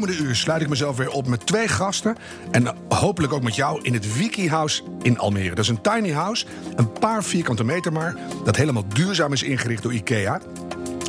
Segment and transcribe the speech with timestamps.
[0.00, 2.16] komende uur sluit ik mezelf weer op met twee gasten.
[2.50, 5.54] En hopelijk ook met jou in het Wiki House in Almere.
[5.54, 8.16] Dat is een tiny house, een paar vierkante meter maar.
[8.44, 10.40] Dat helemaal duurzaam is ingericht door IKEA.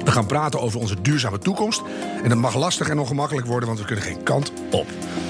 [0.03, 1.81] We gaan praten over onze duurzame toekomst.
[2.23, 4.87] En dat mag lastig en ongemakkelijk worden, want we kunnen geen kant op.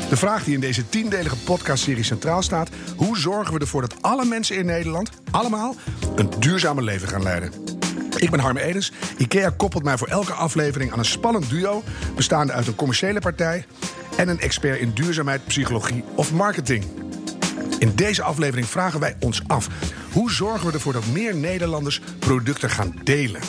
[0.09, 4.25] De vraag die in deze tiendelige podcastserie centraal staat: hoe zorgen we ervoor dat alle
[4.25, 5.75] mensen in Nederland, allemaal,
[6.15, 7.64] een duurzamer leven gaan leiden?
[8.17, 8.91] Ik ben Harme Edens.
[9.17, 11.83] IKEA koppelt mij voor elke aflevering aan een spannend duo...
[12.15, 13.65] bestaande uit een commerciële partij...
[14.17, 16.85] en een expert in duurzaamheid, psychologie of marketing.
[17.79, 19.67] In deze aflevering vragen wij ons af...
[20.11, 23.41] hoe zorgen we ervoor dat meer Nederlanders producten gaan delen?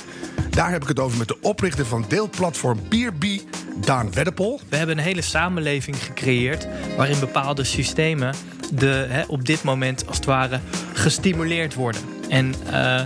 [0.51, 3.45] Daar heb ik het over met de oprichter van deelplatform Peerbee,
[3.81, 4.61] Daan Weddepol.
[4.69, 6.67] We hebben een hele samenleving gecreëerd...
[6.97, 8.35] waarin bepaalde systemen
[8.73, 10.61] de, op dit moment als het ware
[10.93, 12.01] gestimuleerd worden.
[12.29, 12.55] En...
[12.71, 13.01] Uh,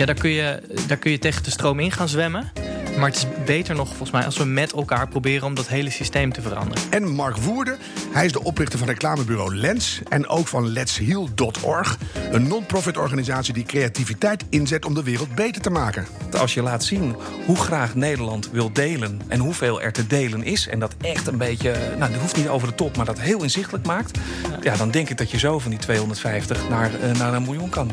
[0.00, 2.52] ja, daar kun, je, daar kun je tegen de stroom in gaan zwemmen.
[2.98, 5.90] Maar het is beter nog volgens mij als we met elkaar proberen om dat hele
[5.90, 6.82] systeem te veranderen.
[6.90, 7.78] En Mark Woerden,
[8.12, 11.98] hij is de oprichter van reclamebureau Lens en ook van Let'sHeal.org.
[12.30, 16.06] Een non-profit organisatie die creativiteit inzet om de wereld beter te maken.
[16.38, 20.68] Als je laat zien hoe graag Nederland wil delen en hoeveel er te delen is...
[20.68, 23.42] en dat echt een beetje, nou dat hoeft niet over de top, maar dat heel
[23.42, 24.18] inzichtelijk maakt...
[24.62, 27.70] ja, dan denk ik dat je zo van die 250 naar, uh, naar een miljoen
[27.70, 27.90] kan.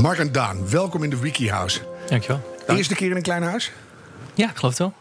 [0.00, 1.80] Mark en Daan, welkom in de Wiki House.
[2.08, 2.56] Dankjewel.
[2.66, 3.72] De eerste keer in een klein huis?
[4.34, 4.94] Ja, ik geloof het wel.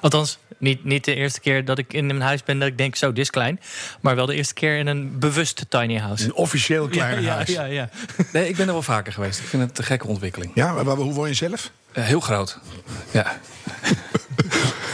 [0.00, 2.96] Althans, niet, niet de eerste keer dat ik in een huis ben dat ik denk,
[2.96, 3.60] zo, dit is klein.
[4.00, 6.24] Maar wel de eerste keer in een bewuste tiny house.
[6.24, 7.48] Een officieel klein ja, huis.
[7.48, 7.88] Ja, ja,
[8.32, 9.40] Nee, ik ben er wel vaker geweest.
[9.40, 10.52] Ik vind het een gekke ontwikkeling.
[10.54, 11.70] Ja, maar hoe woon je zelf?
[11.92, 12.58] Uh, heel groot.
[13.10, 13.40] Ja.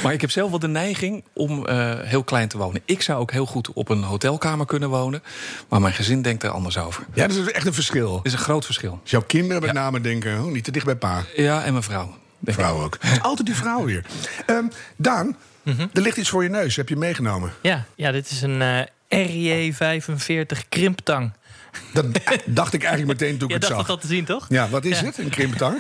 [0.05, 2.83] Maar ik heb zelf wel de neiging om uh, heel klein te wonen.
[2.85, 5.23] Ik zou ook heel goed op een hotelkamer kunnen wonen.
[5.69, 7.05] Maar mijn gezin denkt er anders over.
[7.15, 8.17] Ja, dat is echt een verschil.
[8.17, 8.99] Dat is een groot verschil.
[9.03, 9.81] Dus jouw kinderen met ja.
[9.81, 11.25] name denken, oh, niet te dicht bij pa.
[11.37, 12.17] Ja, en mijn vrouw.
[12.45, 12.99] Vrouw ook.
[13.23, 14.05] Altijd die vrouw weer.
[14.47, 15.91] Um, Daan, mm -hmm.
[15.93, 16.77] er ligt iets voor je neus.
[16.77, 17.53] Heb je meegenomen?
[17.61, 18.81] Ja, ja dit is een uh,
[19.15, 21.33] RJ45 krimptang.
[21.93, 22.07] Dat
[22.45, 23.77] dacht ik eigenlijk meteen toen ik ja, het zag.
[23.77, 24.47] dat dat te zien, toch?
[24.49, 25.05] Ja, wat is ja.
[25.05, 25.19] het?
[25.19, 25.79] Een krimptang?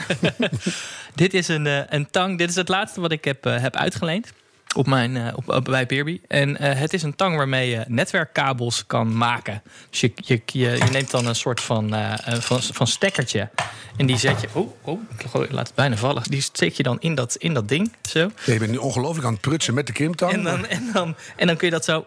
[1.15, 2.39] dit is een, uh, een tang.
[2.39, 4.33] Dit is het laatste wat ik heb, uh, heb uitgeleend.
[4.77, 6.21] Op mijn, uh, op, op, bij Peerby.
[6.29, 9.63] En het is een tang waarmee je netwerkkabels kan maken.
[9.91, 11.95] Dus je, je, je, je neemt dan een soort van,
[12.25, 13.51] van, van stekkertje.
[13.97, 14.49] En die zet je.
[14.53, 15.01] Oh, oh,
[15.43, 16.23] ik laat het bijna vallen.
[16.23, 17.93] Die steek je dan in dat, in dat ding.
[18.03, 18.19] Zo.
[18.19, 20.33] Ja, je bent nu ongelooflijk aan het prutsen met de krimptang.
[20.33, 22.05] En dan, en dan, en dan kun je dat zo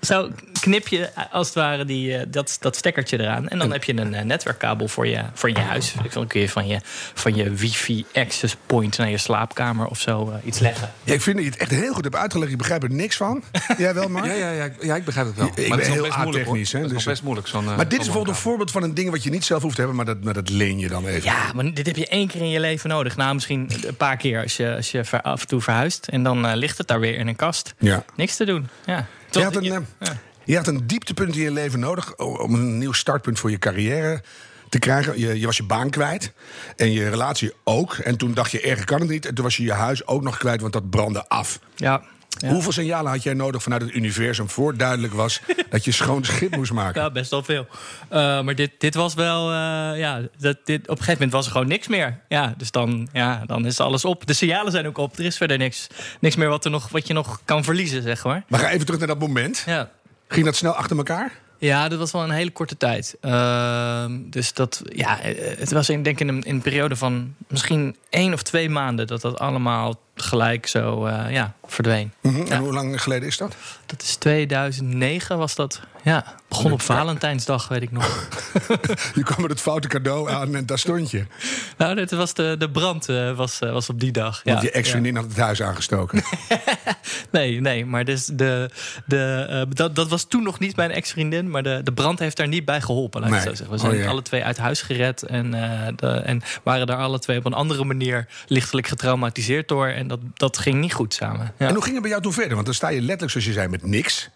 [0.00, 0.30] zo
[0.60, 3.48] knip je als het ware die, uh, dat, dat stekkertje eraan.
[3.48, 5.94] En dan en, heb je een uh, netwerkkabel voor je, voor je huis.
[6.12, 6.80] Dan kun je van je,
[7.14, 10.92] van je wifi access point naar je slaapkamer of zo uh, iets leggen.
[11.04, 12.52] Ja, ik vind dat je het echt heel goed hebt uitgelegd.
[12.52, 13.42] Ik begrijp er niks van.
[13.78, 14.26] Jij wel, Mark?
[14.26, 15.46] Ja, ja, ja, ja, ik begrijp het wel.
[15.46, 16.72] Ik maar ben het is heel a-technisch.
[16.72, 17.46] Het is dus best moeilijk.
[17.46, 19.74] Zo'n, maar dit is bijvoorbeeld een voorbeeld van een ding wat je niet zelf hoeft
[19.74, 19.96] te hebben...
[19.96, 21.22] maar dat, maar dat leen je dan even.
[21.22, 23.16] Ja, maar dit heb je één keer in je leven nodig.
[23.16, 26.06] Nou, misschien een paar keer als je, als je af en toe verhuist.
[26.06, 27.74] En dan ligt het daar weer in een kast.
[27.78, 28.04] Ja.
[28.14, 28.68] Niks te doen.
[28.84, 29.06] Ja.
[29.30, 29.82] Tot, je had een, ja.
[30.44, 34.22] Je had een dieptepunt in je leven nodig om een nieuw startpunt voor je carrière
[34.68, 35.18] te krijgen.
[35.18, 36.32] Je, je was je baan kwijt
[36.76, 37.94] en je relatie ook.
[37.94, 39.26] En toen dacht je, erger kan het niet.
[39.26, 41.58] En toen was je je huis ook nog kwijt, want dat brandde af.
[41.76, 42.02] Ja.
[42.38, 42.48] Ja.
[42.48, 45.40] Hoeveel signalen had jij nodig vanuit het universum voor duidelijk was
[45.70, 47.02] dat je schoon schip moest maken?
[47.02, 47.66] Ja, best wel veel.
[47.70, 49.56] Uh, maar dit, dit was wel, uh,
[49.98, 52.20] ja, dat, dit, op een gegeven moment was er gewoon niks meer.
[52.28, 54.26] Ja, dus dan, ja, dan is alles op.
[54.26, 55.18] De signalen zijn ook op.
[55.18, 55.86] Er is verder niks,
[56.20, 58.44] niks meer wat, er nog, wat je nog kan verliezen, zeg maar.
[58.48, 59.62] Maar ga even terug naar dat moment.
[59.66, 59.90] Ja.
[60.32, 61.32] Ging dat snel achter elkaar?
[61.58, 63.16] Ja, dat was wel een hele korte tijd.
[63.22, 65.18] Uh, dus dat, ja,
[65.58, 68.70] het was in, denk ik in een, in een periode van misschien één of twee
[68.70, 72.12] maanden dat dat allemaal gelijk zo uh, ja, verdween.
[72.20, 72.46] Mm -hmm.
[72.46, 72.52] ja.
[72.52, 73.54] En hoe lang geleden is dat?
[73.86, 75.80] Dat is 2009 was dat.
[76.02, 78.28] Ja, begon op Valentijnsdag, weet ik nog.
[79.14, 81.24] je kwam met het foute cadeau aan en daar stond je.
[81.76, 84.40] Nou, dit was de, de brand uh, was, uh, was op die dag.
[84.44, 85.20] Want ja, je ex-vriendin ja.
[85.20, 86.22] had het huis aangestoken.
[87.30, 88.70] nee, nee, maar dus de,
[89.04, 91.50] de, dat, dat was toen nog niet mijn ex-vriendin.
[91.50, 93.70] Maar de, de brand heeft daar niet bij geholpen, laat ik zo zeggen.
[93.70, 95.22] We zijn oh, alle twee uit huis gered.
[95.22, 95.50] En,
[95.96, 99.86] de, en waren daar alle twee op een andere manier lichtelijk getraumatiseerd door.
[99.86, 101.52] En dat, dat ging niet goed samen.
[101.58, 101.66] Ja.
[101.66, 102.54] En hoe ging het bij jou toen verder?
[102.54, 104.28] Want dan sta je letterlijk, zoals je zei, met niks.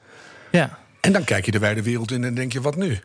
[0.51, 0.79] Ja.
[1.01, 2.99] En dan kijk je de wijde wereld in en denk je, wat nu?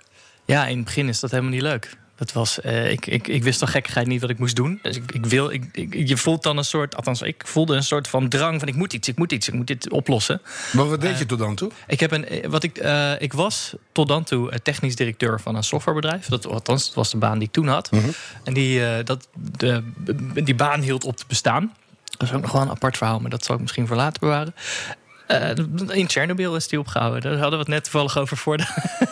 [0.45, 1.97] Ja, in het begin is dat helemaal niet leuk.
[2.15, 4.79] Dat was, uh, ik, ik, ik wist toch gekkigheid niet wat ik moest doen.
[4.81, 7.83] Dus ik, ik wil, ik, ik, je voelt dan een soort, althans, ik voelde een
[7.83, 10.41] soort van drang van ik moet iets, ik moet iets, ik moet dit oplossen.
[10.71, 11.71] Maar wat deed uh, je tot dan toe?
[11.87, 15.63] Ik, heb een, wat ik, uh, ik was tot dan toe technisch directeur van een
[15.63, 16.25] softwarebedrijf.
[16.25, 17.91] Dat, althans, dat was de baan die ik toen had.
[17.91, 18.01] Mhm.
[18.01, 18.15] Mm -hmm.
[18.43, 19.27] En die, dat,
[19.57, 19.83] de,
[20.33, 21.73] die baan hield op te bestaan.
[22.19, 24.19] Dat is ook nog wel een apart verhaal, maar dat zal ik misschien voor later
[24.19, 24.53] bewaren.
[25.27, 25.49] Uh,
[25.97, 27.21] in Tsjernobyl is die opgehouden.
[27.21, 28.63] Daar hadden we het net toevallig over voor de...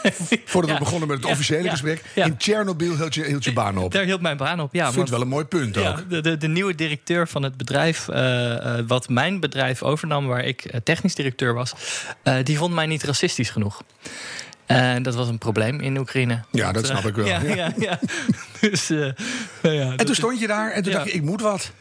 [0.45, 2.03] Voordat we begonnen met het officiële gesprek.
[2.13, 3.91] In Tsjernobyl hield je, hield je baan op.
[3.91, 4.85] Daar hield mijn baan op, ja.
[4.85, 6.09] Ik vind het wel een mooi punt ook.
[6.09, 10.27] De, de, de, nieuwe directeur van het bedrijf, uh, wat mijn bedrijf overnam...
[10.27, 11.73] waar ik technisch directeur was,
[12.43, 13.81] die vond mij niet racistisch genoeg.
[14.65, 16.43] En dat was een probleem in Oekraïne.
[16.51, 17.25] Ja, dat, snap ik wel.
[17.55, 17.99] Ja, ja.
[18.61, 19.13] Dus, ja
[19.95, 21.71] en toen stond je daar en toen dacht je, ik moet wat.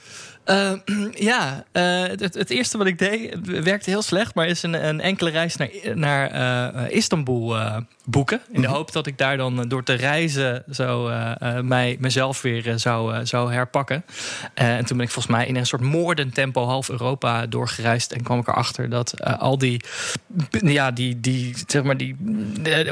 [0.47, 0.73] Uh,
[1.31, 5.01] ja, uh, het, het, eerste wat ik deed, werkte heel slecht, maar is een, een
[5.01, 6.35] enkele reis naar, naar
[6.85, 7.57] uh, Istanbul
[8.05, 8.41] boeken.
[8.53, 8.77] In de mhm.
[8.77, 11.11] hoop dat ik daar dan door te reizen zo
[11.63, 14.05] mij, mezelf weer zou, zou herpakken.
[14.55, 18.13] en toen ben ik volgens mij in een soort moordend tempo half Europa doorgereisd.
[18.13, 19.81] En kwam ik erachter dat al die,
[20.51, 22.17] ja, die, die, zeg maar die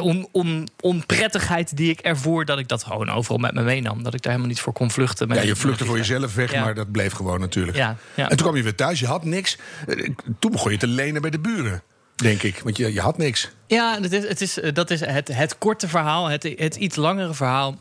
[0.00, 4.02] on, on, onprettigheid die ik ervoer, dat ik dat gewoon overal met me meenam.
[4.02, 5.34] Dat ik daar helemaal niet voor kon vluchten.
[5.34, 7.76] Ja, je vluchtte voor jezelf weg, maar dat bleef gewoon natuurlijk.
[7.76, 8.22] Ja, ja.
[8.22, 9.58] En toen kwam je weer thuis, je had niks.
[9.86, 10.08] Eh,
[10.38, 11.82] toen begon je te lenen bij de buren.
[12.14, 13.50] Denk ik, want je, je had niks.
[13.66, 16.26] Ja, het is, het is, eh, dat is het, het korte verhaal.
[16.26, 17.78] Het, het iets langere verhaal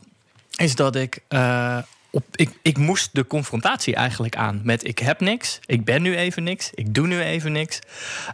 [0.55, 1.77] is dat ik, uh,
[2.11, 2.49] op, ik.
[2.61, 6.69] Ik moest de confrontatie eigenlijk aan met: ik heb niks, ik ben nu even niks,
[6.73, 7.79] ik doe nu even niks.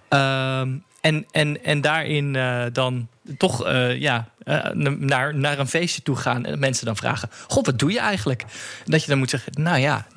[0.10, 0.60] Uh,
[1.02, 4.66] en, en, en daarin uh, dan toch uh, ja, uh,
[4.98, 8.46] naar, naar een feestje toe gaan en mensen dan vragen: God, wat doe je eigenlijk?
[8.86, 10.08] Dat je dan moet zeggen: Nou ja,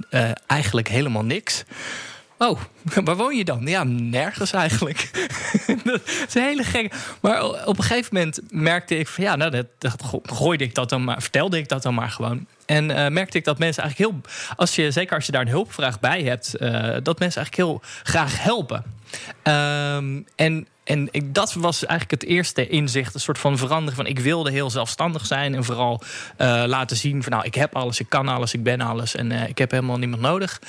[0.46, 1.64] eigenlijk helemaal niks.
[2.38, 2.60] Oh,
[3.04, 3.66] waar woon je dan?
[3.66, 5.10] Ja, nergens eigenlijk.
[5.84, 6.94] dat is een hele gek.
[7.20, 10.88] Maar op een gegeven moment merkte ik van ja, nou, dat, dat gooide ik dat
[10.88, 12.46] dan maar, vertelde ik dat dan maar gewoon.
[12.66, 16.00] En merkte ik dat mensen eigenlijk heel, als je, zeker als je daar een hulpvraag
[16.00, 16.50] bij hebt,
[17.04, 18.84] dat mensen eigenlijk heel graag helpen.
[19.42, 24.06] Um, en en ik, dat was eigenlijk het eerste inzicht, een soort van verandering van
[24.06, 26.00] ik wilde heel zelfstandig zijn en vooral
[26.38, 29.30] uh, laten zien van nou ik heb alles, ik kan alles, ik ben alles en
[29.30, 30.60] uh, ik heb helemaal niemand nodig.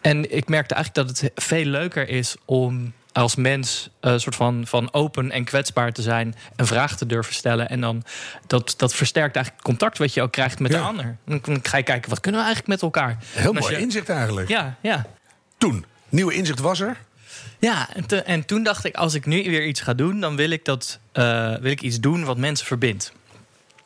[0.00, 4.34] En ik merkte eigenlijk dat het veel leuker is om als mens een uh, soort
[4.34, 7.68] van, van open en kwetsbaar te zijn en vragen te durven stellen.
[7.68, 8.04] En dan
[8.46, 11.16] dat, dat versterkt eigenlijk het contact wat je ook krijgt met de ander.
[11.24, 13.18] Dan ga je kijken, wat kunnen we eigenlijk met elkaar?
[13.32, 14.48] Heel mooi inzicht eigenlijk.
[14.48, 15.06] Ja, ja.
[15.58, 16.96] Toen, nieuwe inzicht was er?
[17.58, 20.50] Ja, en, en, toen dacht ik, als ik nu weer iets ga doen, dan wil
[20.50, 23.12] ik, dat, uh, wil ik iets doen wat mensen verbindt.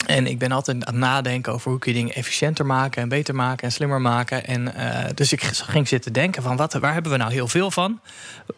[0.06, 3.08] En ik ben altijd aan het nadenken over hoe kun je dingen efficiënter maken en
[3.08, 4.46] beter maken en slimmer maken.
[4.46, 7.70] En uh, dus ik ging zitten denken van wat, waar hebben we nou heel veel
[7.70, 8.00] van?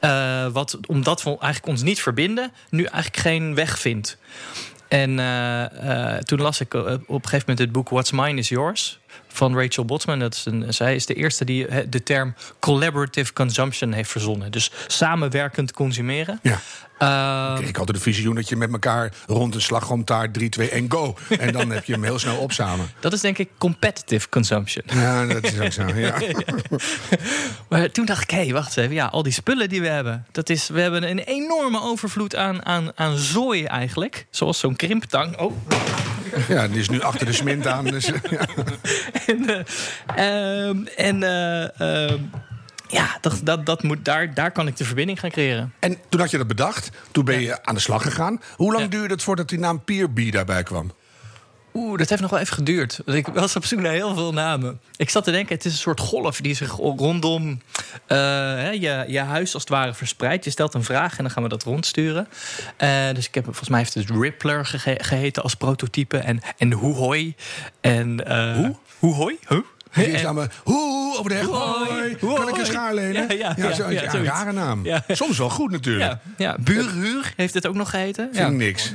[0.01, 4.19] Uh, wat, omdat we eigenlijk ons niet verbinden, nu eigenlijk geen weg vindt.
[4.89, 5.17] En
[6.25, 9.01] toen las ik op een gegeven moment het boek What's Mine is Yours
[9.33, 10.19] van Rachel Botsman.
[10.19, 14.51] Dat is een, zij is de eerste die de term collaborative consumption heeft verzonnen.
[14.51, 16.39] Dus samenwerkend consumeren.
[16.43, 16.61] Ja.
[17.03, 20.91] Uh, ik had de visioen dat je met elkaar rond een slagroomtaart 3, 2 en
[20.91, 21.17] go.
[21.39, 22.91] En dan heb je hem heel snel op samen.
[23.01, 24.85] Dat is denk ik competitive consumption.
[24.87, 25.87] Ja, dat is ook zo.
[25.87, 26.21] Ja.
[27.69, 28.95] maar toen dacht ik, hé, hey, wacht even.
[28.95, 30.27] Ja, al die spullen die we hebben.
[30.33, 34.27] Dat is, we hebben een enorme overvloed aan, aan, aan zooi eigenlijk.
[34.31, 35.39] Zoals zo'n krimptang.
[35.39, 35.53] Oh.
[36.49, 37.85] Ja, die is nu achter de smint aan.
[37.85, 38.47] Dus, ja.
[39.27, 39.67] en
[40.17, 42.19] uh, en uh,
[42.89, 45.73] ja, dat, dat, dat moet, daar, daar kan ik de verbinding gaan creëren.
[45.79, 48.41] En toen had je dat bedacht, toen ben je aan de slag gegaan.
[48.57, 50.93] Hoe lang duurde het voordat die naam Peerby daarbij kwam?
[51.75, 53.01] Oeh, dat heeft nog wel even geduurd.
[53.07, 54.81] Ik was op zoek naar heel veel namen.
[54.97, 57.61] Ik zat te denken, het is een soort golf die zich rondom
[58.09, 58.19] uh,
[58.73, 60.45] je, je huis als het ware verspreidt.
[60.45, 62.29] Je stelt een vraag en dan gaan we dat rondsturen.
[62.79, 66.19] Uh, dus ik heb, volgens mij heeft het Rippler ge geheten als prototype.
[66.19, 67.35] En, en Hoehoi.
[67.81, 68.77] En, uh, Hoe?
[68.99, 69.39] Hoehoi?
[69.49, 69.59] Huh?
[69.95, 73.37] Die namelijk, hoe, over de heg, hoi, kan ik een schaar lenen?
[73.39, 74.87] Ja, ja, ja, zo, ja, een rare naam.
[75.09, 76.17] Soms wel goed natuurlijk.
[76.37, 76.57] Ja.
[76.61, 78.29] Buurhuur heeft het ook nog geheten.
[78.33, 78.93] Vind ik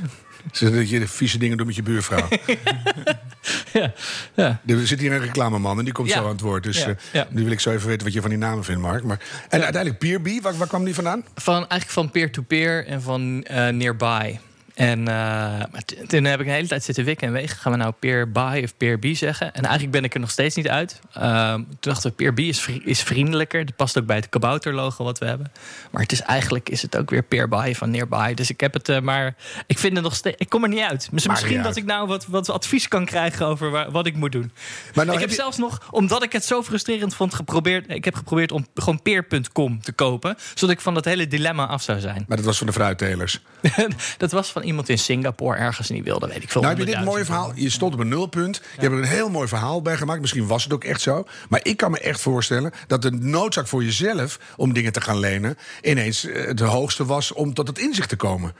[0.56, 2.28] Zodat je de vieze dingen doet met je buurvrouw.
[3.72, 3.92] ja,
[4.34, 4.60] ja.
[4.66, 6.62] Er zit hier een reclameman en die komt zo aan het woord.
[6.62, 8.80] Dus ja, uh, nu wil ik zo even weten wat je van die namen vindt,
[8.80, 9.04] Mark.
[9.04, 11.24] Maar, en uiteindelijk Peerby, waar, waar kwam die vandaan?
[11.34, 14.38] Van, eigenlijk van peer-to-peer -peer en van uh, nearby.
[14.76, 15.60] En uh,
[16.06, 17.56] toen heb ik een hele tijd zitten wikken en wegen.
[17.56, 19.54] Gaan we nou peer buy of peer B zeggen?
[19.54, 21.00] En eigenlijk ben ik er nog steeds niet uit.
[21.18, 23.64] Uh, toen dachten we, peer B is, is vriendelijker.
[23.64, 25.52] Dat past ook bij het kabouterlogo wat we hebben.
[25.90, 28.34] Maar het is eigenlijk is het ook weer peer buy van nearby.
[28.34, 29.34] Dus ik heb het uh, maar...
[29.66, 30.36] Ik vind het nog steeds...
[30.38, 31.08] Ik kom er niet uit.
[31.12, 34.52] Misschien dat ik nou wat, wat advies kan krijgen over waar, wat ik moet doen.
[34.94, 37.84] Maar nou ik heb, zelfs nog, omdat ik het zo frustrerend vond, geprobeerd...
[37.88, 40.36] Ik heb geprobeerd om gewoon peer.com te kopen.
[40.54, 42.24] Zodat ik van dat hele dilemma af zou zijn.
[42.28, 43.40] Maar dat was van de fruittelers?
[44.18, 46.60] dat was van iemand in Singapore ergens niet wilde, weet ik veel.
[46.60, 47.52] Nou heb je dit mooie verhaal.
[47.54, 48.56] Je stond op een nulpunt.
[48.56, 50.20] Je hebt er een heel mooi verhaal bij gemaakt.
[50.20, 51.26] Misschien was het ook echt zo.
[51.48, 55.18] Maar ik kan me echt voorstellen dat de noodzaak voor jezelf om dingen te gaan
[55.18, 58.54] lenen ineens eh, het hoogste was om tot het inzicht te komen.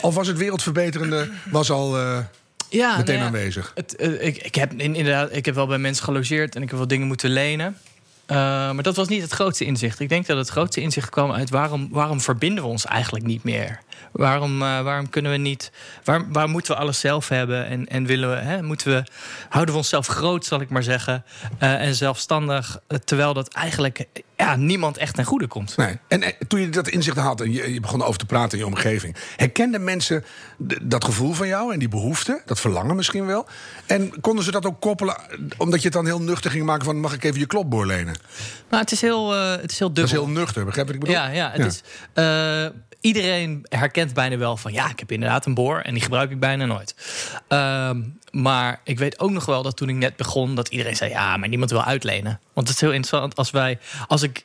[0.00, 1.98] Of was het wereldverbeterende was al.
[1.98, 2.18] Uh,
[2.68, 3.72] ja, meteen nou ja, aanwezig.
[3.74, 6.78] Het, uh, ik, ik, heb inderdaad, ik heb wel bij mensen gelogeerd en ik heb
[6.78, 7.76] wel dingen moeten lenen.
[8.26, 8.36] Uh,
[8.72, 10.00] maar dat was niet het grootste inzicht.
[10.00, 13.44] Ik denk dat het grootste inzicht kwam uit waarom, waarom verbinden we ons eigenlijk niet
[13.44, 13.80] meer?
[14.12, 15.72] Waarom, uh, waarom kunnen we niet.
[16.04, 17.66] Waar, waar moeten we alles zelf hebben?
[17.66, 19.04] En, en willen we, hè, moeten we,
[19.48, 21.24] houden we onszelf groot, zal ik maar zeggen.
[21.62, 22.78] Uh, en zelfstandig.
[23.04, 24.06] Terwijl dat eigenlijk
[24.36, 25.76] ja, niemand echt ten goede komt.
[25.76, 25.98] Nee.
[26.08, 28.64] En, en toen je dat inzicht had en je, je, begon over te praten in
[28.64, 30.24] je omgeving, herkenden mensen
[30.82, 33.46] dat gevoel van jou en die behoefte, dat verlangen misschien wel?
[33.86, 35.16] En konden ze dat ook koppelen,
[35.56, 38.14] omdat je het dan heel nuchter ging maken van: mag ik even je klopboor lenen?
[38.70, 40.04] Nou, het is heel, uh, het is heel dubbel.
[40.04, 41.14] Dat is heel nuchter, begrijp ik bedoel?
[41.14, 41.82] Ja, ja, het Is,
[42.14, 42.66] uh,
[43.06, 46.40] iedereen herkent bijna wel van ja, ik heb inderdaad een boor en die gebruik ik
[46.40, 46.94] bijna nooit.
[47.48, 47.90] Uh,
[48.30, 51.36] maar ik weet ook nog wel dat toen ik net begon, dat iedereen zei: ja,
[51.36, 52.40] maar niemand wil uitlenen.
[52.52, 54.44] Want het is heel interessant als wij, als ik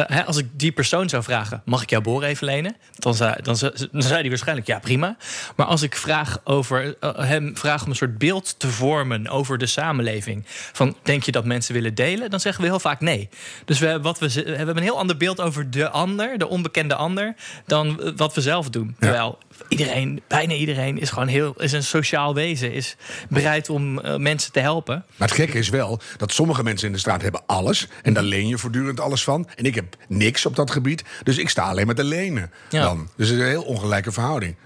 [0.00, 2.76] hè, als ik die persoon zou vragen: mag ik jouw boor even lenen?
[2.98, 3.56] Dan zei, dan,
[3.92, 5.16] hij waarschijnlijk ja, prima.
[5.56, 9.58] Maar als ik vraag over uh, hem vraag om een soort beeld te vormen over
[9.58, 10.44] de samenleving.
[10.72, 12.30] Van denk je dat mensen willen delen?
[12.30, 13.28] Dan zeggen we heel vaak nee.
[13.64, 16.94] Dus we, wat we, we hebben een heel ander beeld over de ander, de onbekende
[16.94, 17.34] ander,
[17.66, 18.86] dan wat we zelf doen.
[18.86, 18.94] Ja.
[18.98, 22.96] Terwijl iedereen, bijna iedereen, is gewoon heel, is een sociaal wezen, is
[23.28, 25.04] bereid om uh, mensen te helpen.
[25.16, 28.22] Maar het gekke is wel dat sommige mensen in de straat hebben alles en daar
[28.22, 29.48] leen je voortdurend alles van.
[29.56, 32.50] En ik heb niks op dat gebied, dus ik sta alleen maar te lenen.
[32.68, 32.82] Ja.
[32.82, 33.08] Dan.
[33.16, 34.56] Dus het is een heel ongelijke verhouding.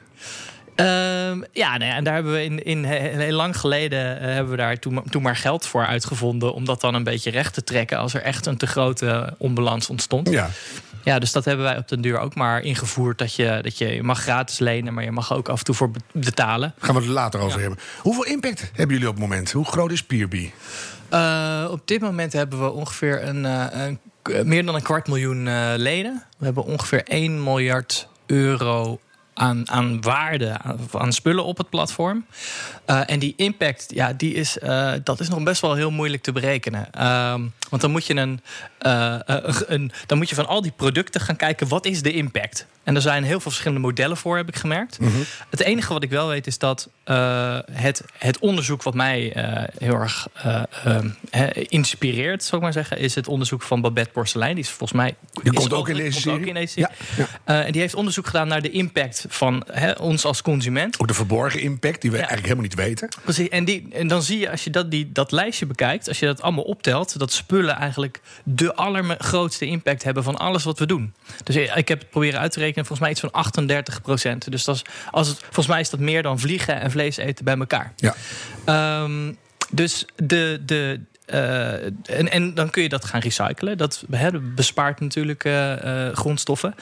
[0.80, 0.86] Uh,
[1.52, 4.78] ja, nou en daar hebben we in, in heel lang geleden uh, hebben we daar
[4.78, 8.14] toen, toen maar geld voor uitgevonden om dat dan een beetje recht te trekken als
[8.14, 10.28] er echt een te grote onbalans ontstond.
[10.28, 10.50] Ja.
[11.04, 13.18] Ja, dus dat hebben wij op den duur ook maar ingevoerd.
[13.18, 15.74] Dat je, dat je, je mag gratis lenen, maar je mag ook af en toe
[15.74, 16.74] voor betalen.
[16.78, 17.66] Gaan we het later over ja.
[17.66, 17.84] hebben.
[17.98, 19.52] Hoeveel impact hebben jullie op het moment?
[19.52, 20.50] Hoe groot is Peerby?
[21.12, 23.98] Uh, op dit moment hebben we ongeveer een, uh, een
[24.44, 26.24] meer dan een kwart miljoen uh, leden.
[26.38, 29.00] We hebben ongeveer 1 miljard euro
[29.38, 32.26] aan, aan waarde, aan, aan, spullen op het platform.
[32.86, 36.22] Uh, en die impact, ja, die is, uh, dat is nog best wel heel moeilijk
[36.22, 36.88] te berekenen.
[36.98, 37.34] Uh,
[37.68, 38.40] want dan moet, je een,
[38.82, 39.16] uh,
[39.66, 42.66] een, dan moet je van al die producten gaan kijken, wat is de impact?
[42.82, 44.98] En er zijn heel veel verschillende modellen voor, heb ik gemerkt.
[44.98, 45.08] Mhm.
[45.08, 45.24] Mm -hmm.
[45.50, 46.88] Het enige wat ik wel weet is dat
[47.72, 49.32] het, het onderzoek wat mij
[49.78, 50.26] heel erg
[51.68, 54.54] inspireert, zou ik maar zeggen, is het onderzoek van Babette Porcelein.
[54.54, 55.14] Die is volgens mij.
[55.42, 56.40] Die komt ook in deze serie.
[56.40, 56.88] Ook in deze serie.
[57.16, 57.26] Ja.
[57.46, 57.64] Ja.
[57.64, 59.64] en die heeft onderzoek gedaan naar de impact van
[60.00, 61.00] ons als consument.
[61.00, 62.22] Ook de verborgen impact die we ja.
[62.26, 63.08] eigenlijk helemaal niet weten.
[63.22, 63.48] Precies.
[63.48, 66.26] En, die, en dan zie je als je dat, die, dat lijstje bekijkt, als je
[66.26, 71.14] dat allemaal optelt, dat spullen eigenlijk de allergrootste impact hebben van alles wat we doen.
[71.44, 74.50] Dus ik heb het proberen uit te rekenen, volgens mij iets van 38 procent.
[74.50, 77.44] Dus dat is, als het, volgens mij is dat meer dan vliegen en vlees eten
[77.44, 77.92] bij elkaar.
[77.96, 79.02] Ja.
[79.02, 79.36] Um,
[79.70, 81.00] dus de, de,
[81.32, 83.78] uh, en, en dan kun je dat gaan recyclen.
[83.78, 86.74] Dat he, bespaart natuurlijk uh, uh, grondstoffen.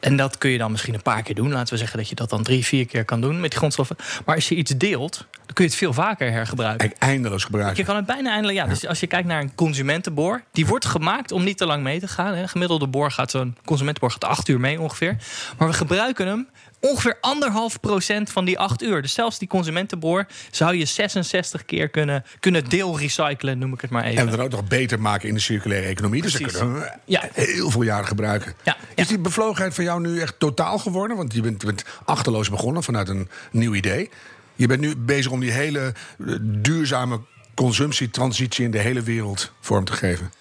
[0.00, 1.52] En dat kun je dan misschien een paar keer doen.
[1.52, 3.96] Laten we zeggen dat je dat dan drie, vier keer kan doen met die grondstoffen.
[4.24, 6.92] Maar als je iets deelt, dan kun je het veel vaker hergebruiken.
[6.98, 7.76] Eindeloos gebruiken.
[7.76, 8.58] Je kan het bijna eindelijk.
[8.58, 8.70] Ja, ja.
[8.70, 12.00] Dus als je kijkt naar een consumentenboor, die wordt gemaakt om niet te lang mee
[12.00, 12.34] te gaan.
[12.34, 12.48] Hè.
[12.48, 15.16] Gemiddelde boor gaat zo'n consumentenboor gaat acht uur mee ongeveer.
[15.58, 16.48] Maar we gebruiken hem
[16.80, 19.02] ongeveer anderhalf procent van die acht uur.
[19.02, 24.04] Dus zelfs die consumentenboor zou je 66 keer kunnen, kunnen deelrecyclen, noem ik het maar
[24.04, 24.18] even.
[24.18, 26.22] En dan ook nog beter maken in de circulaire economie.
[26.22, 27.28] Dus dat kunnen we ja.
[27.32, 28.54] heel veel jaren gebruiken.
[28.62, 28.76] Ja.
[28.94, 31.16] Is die bevlogenheid van jou nu echt totaal geworden?
[31.16, 34.10] Want je bent, bent achterloos begonnen vanuit een nieuw idee.
[34.54, 35.94] Je bent nu bezig om die hele
[36.40, 37.20] duurzame
[37.54, 40.32] consumptietransitie in de hele wereld vorm te geven.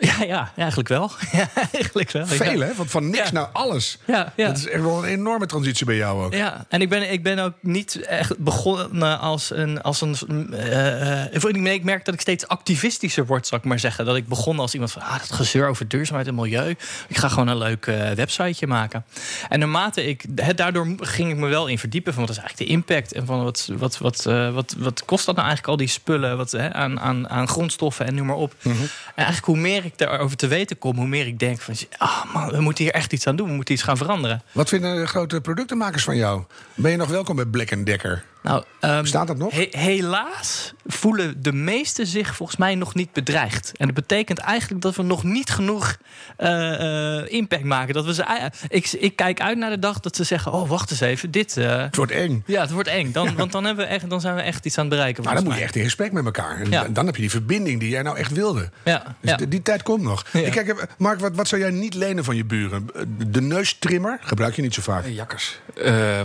[0.00, 1.10] Ja, ja, eigenlijk wel.
[1.32, 2.26] Ja, eigenlijk wel.
[2.26, 2.74] Veel, hè?
[2.74, 3.32] Want van niks ja.
[3.32, 3.98] naar alles.
[4.06, 4.46] Ja, ja.
[4.46, 6.34] Dat is echt wel een enorme transitie bij jou ook.
[6.34, 9.82] Ja, en ik ben, ik ben ook niet echt begonnen als een.
[9.82, 10.16] Als een
[10.52, 14.04] uh, ik merk dat ik steeds activistischer word, zal ik maar zeggen.
[14.04, 15.02] Dat ik begon als iemand van.
[15.02, 16.76] Ah, dat gezeur over duurzaamheid en milieu.
[17.08, 19.04] Ik ga gewoon een leuk uh, websiteje maken.
[19.48, 20.24] En naarmate ik.
[20.34, 23.12] He, daardoor ging ik me wel in verdiepen van wat is eigenlijk de impact.
[23.12, 26.36] En van wat, wat, wat, uh, wat, wat kost dat nou eigenlijk al die spullen
[26.36, 28.54] wat, he, aan, aan, aan grondstoffen en noem maar op.
[28.62, 28.80] Mm -hmm.
[28.80, 28.90] En
[29.24, 32.50] eigenlijk hoe meer ik daarover te weten kom, hoe meer ik denk van, ah man,
[32.50, 34.42] we moeten hier echt iets aan doen, we moeten iets gaan veranderen.
[34.52, 36.42] Wat vinden de grote productenmakers van jou?
[36.74, 38.24] Ben je nog welkom bij Black Decker?
[38.42, 39.52] Nou, um, Bestaat dat nog?
[39.52, 43.72] He helaas voelen de meesten zich volgens mij nog niet bedreigd.
[43.76, 45.96] En dat betekent eigenlijk dat we nog niet genoeg
[46.38, 47.94] uh, uh, impact maken.
[47.94, 50.90] Dat we ze, ik, ik kijk uit naar de dag dat ze zeggen: Oh, wacht
[50.90, 51.56] eens even, dit.
[51.56, 52.42] Uh, het wordt eng.
[52.46, 53.12] Ja, het wordt eng.
[53.12, 53.34] Dan, ja.
[53.34, 55.24] Want dan, hebben we echt, dan zijn we echt iets aan het bereiken.
[55.24, 56.60] Maar dan moet je echt in gesprek met elkaar.
[56.60, 56.88] En ja.
[56.88, 58.70] dan heb je die verbinding die jij nou echt wilde.
[58.84, 59.16] Ja.
[59.20, 59.36] Dus ja.
[59.36, 60.24] die, die tijd komt nog.
[60.32, 62.88] Ik kijk, Mark, wat, wat zou jij niet lenen van je buren?
[63.30, 65.06] De neustrimmer gebruik je niet zo vaak.
[65.06, 65.60] Jakkers.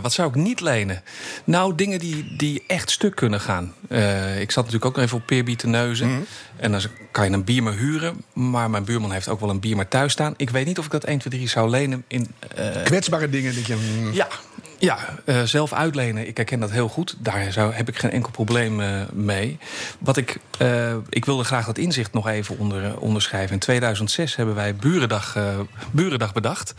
[0.02, 1.04] wat zou ik niet lenen?
[1.44, 2.05] Nou, dingen die,
[2.38, 3.74] die echt stuk kunnen gaan.
[3.90, 6.08] Uh, ik zat natuurlijk ook nog even op Peerby te neuzen.
[6.08, 6.18] Mhm.
[6.18, 6.26] Mm.
[6.56, 6.82] En dan
[7.12, 8.24] kan je een biermer huren.
[8.34, 10.34] Maar mijn buurman heeft ook wel een biermer thuis staan.
[10.38, 12.04] Ik weet niet of ik dat 1, 2, 3 zou lenen.
[12.08, 12.28] In,
[12.60, 12.84] uh...
[12.84, 13.56] Kwetsbare dingen.
[13.56, 14.14] Dat je, mm.
[14.14, 14.28] Ja,
[14.80, 17.16] Ja, uh, zelf uitlenen, ik herken dat heel goed.
[17.20, 19.58] Daar zou, heb ik geen enkel probleem uh, mee.
[20.00, 23.54] Wat ik, uh, ik wilde graag dat inzicht nog even onder, onderschrijven.
[23.54, 25.38] In 2006 hebben wij Burendag,
[25.92, 26.74] Burendag bedacht.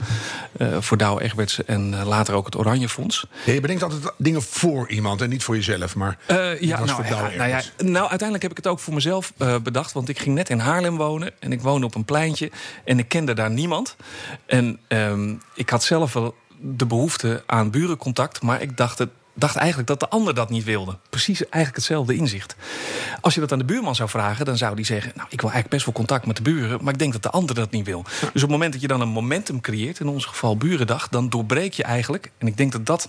[0.79, 3.27] voor Douwe Egberts en later ook het Oranje Fonds.
[3.45, 5.95] Ja, je bedenkt altijd dingen voor iemand en niet voor jezelf.
[5.95, 6.19] Maar
[6.61, 9.93] ja, nou, ja, nou, ja, nou, uiteindelijk heb ik het ook voor mezelf bedacht.
[9.93, 11.31] Want ik ging net in Haarlem wonen.
[11.39, 12.51] En ik woonde op een pleintje.
[12.85, 13.97] En ik kende daar niemand.
[14.47, 18.43] En um, ik had zelf wel de behoefte aan burencontact.
[18.43, 20.99] Maar ik dacht, het, dacht eigenlijk dat de ander dat niet wilde.
[21.11, 22.57] Precies eigenlijk hetzelfde inzicht.
[23.21, 25.13] Als je dat aan de buurman zou vragen, dan zou die zeggen...
[25.15, 26.79] nou, ik wil eigenlijk best wel contact met de buren...
[26.83, 28.03] maar ik denk dat de ander dat niet wil.
[28.03, 30.01] Dus op het moment dat je dan een momentum creëert...
[30.01, 32.31] in ons geval Burendag, dan doorbreek je eigenlijk...
[32.39, 33.09] en ik denk dat dat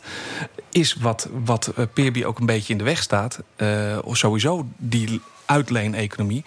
[0.72, 3.40] is wat, wat uh, Peerby ook een beetje in de weg staat...
[3.58, 6.44] Uh, sowieso die uitleen-economie...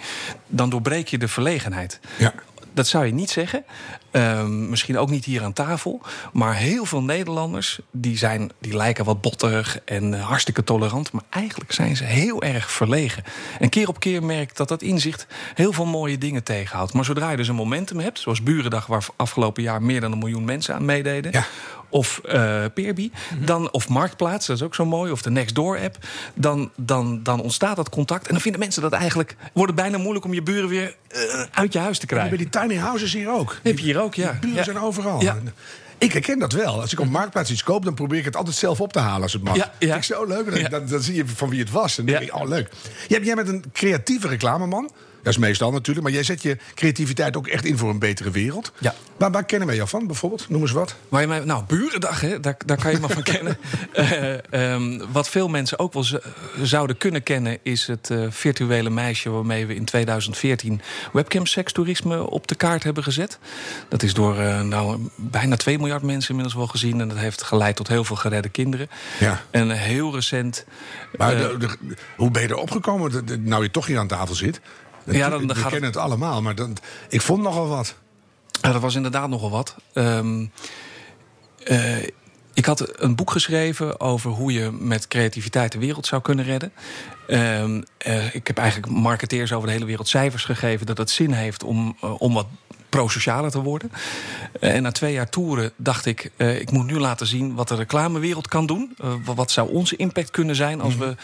[0.47, 2.01] dan doorbreek je de verlegenheid.
[2.19, 2.35] Ja
[2.73, 3.65] dat zou je niet zeggen.
[4.11, 6.01] Ehm, misschien ook niet hier aan tafel.
[6.33, 11.13] Maar heel veel Nederlanders die, zijn, die lijken wat botterig en uh, hartstikke tolerant.
[11.13, 13.25] Maar eigenlijk zijn ze heel erg verlegen.
[13.59, 16.93] En keer op keer merk dat dat inzicht heel veel mooie dingen tegenhoudt.
[16.93, 20.19] Maar zodra je dus een momentum hebt, zoals Burendag, waar afgelopen jaar meer dan een
[20.19, 21.33] miljoen mensen aan meededen.
[21.33, 21.47] Ja
[21.91, 23.45] of uh, Peerby, mhm.
[23.45, 25.97] dan, of Marktplaats, dat is ook zo mooi, of de Nextdoor-app,
[26.35, 28.27] dan, dan, dan ontstaat dat contact.
[28.27, 31.43] En dan vinden mensen dat eigenlijk, wordt het bijna moeilijk om je buren weer uh,
[31.51, 32.29] uit je huis te krijgen.
[32.29, 33.57] bij die tiny houses hier ook.
[33.63, 34.39] Heb je hier ook, ja.
[34.41, 34.65] buren ja.
[34.65, 35.23] zijn overal.
[35.23, 35.37] Ja.
[35.99, 36.81] Ik herken dat wel.
[36.81, 39.23] Als ik op Marktplaats iets koop, dan probeer ik het altijd zelf op te halen
[39.23, 39.57] als het mag.
[39.57, 39.87] Ja, ja.
[39.87, 40.71] Vind ik zo leuk.
[40.71, 41.99] Dan, dan, zie je van wie het was.
[41.99, 42.71] En dan denk ik, oh leuk.
[43.09, 44.91] Jij, jij bent een creatieve reclameman.
[45.23, 46.07] Dat is meestal natuurlijk.
[46.07, 48.73] Maar jij zet je creativiteit ook echt in voor een betere wereld.
[48.79, 48.95] Ja.
[49.17, 50.49] Waar, waar kennen wij jou van bijvoorbeeld?
[50.49, 50.97] Noem eens wat.
[51.09, 53.59] Waar je mij, nou, Burendag, hè, daar, daar kan je me van kennen.
[54.51, 56.05] Uh, wat veel mensen ook wel
[56.63, 57.59] zouden kunnen kennen...
[57.63, 60.81] is het uh, virtuele meisje waarmee we in 2014...
[61.13, 63.39] webcam sekstoerisme op de kaart hebben gezet.
[63.89, 67.01] Dat is door uh, nou, bijna 2 miljard mensen inmiddels wel gezien.
[67.01, 68.89] En dat heeft geleid tot heel veel geredde kinderen.
[69.19, 69.41] Ja.
[69.51, 70.65] En heel recent...
[71.17, 74.61] Maar de, de, hoe ben je erop gekomen, nou je toch hier aan tafel zit...
[75.05, 76.77] Ja, dan, dan we kennen het, allemaal, maar dan,
[77.09, 77.95] ik vond nogal wat.
[78.63, 79.77] Ja, dat was inderdaad nogal wat.
[79.95, 80.53] Um,
[81.67, 81.97] uh,
[82.55, 86.73] ik had een boek geschreven over hoe je met creativiteit de wereld zou kunnen redden.
[87.29, 91.33] Um, uh, ik heb eigenlijk marketeers over de hele wereld cijfers gegeven dat het zin
[91.33, 92.47] heeft om, uh, om wat
[92.91, 93.93] pro-socialer te worden.
[94.61, 97.69] Uh, en na twee jaar toeren dacht ik, uh, ik moet nu laten zien wat
[97.69, 98.97] de reclamewereld kan doen.
[99.05, 101.09] Uh, wat zou onze impact kunnen zijn als mhm.
[101.09, 101.17] we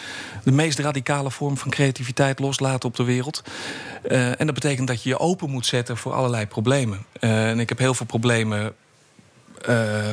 [0.44, 3.42] de meest radicale vorm van creativiteit loslaten op de wereld.
[4.08, 7.04] en dat betekent dat je je open moet zetten voor allerlei problemen.
[7.20, 8.74] en ik heb heel veel problemen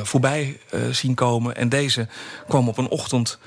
[0.02, 0.58] voorbij
[0.90, 1.56] zien komen.
[1.56, 2.08] En deze
[2.48, 3.38] kwam op een ochtend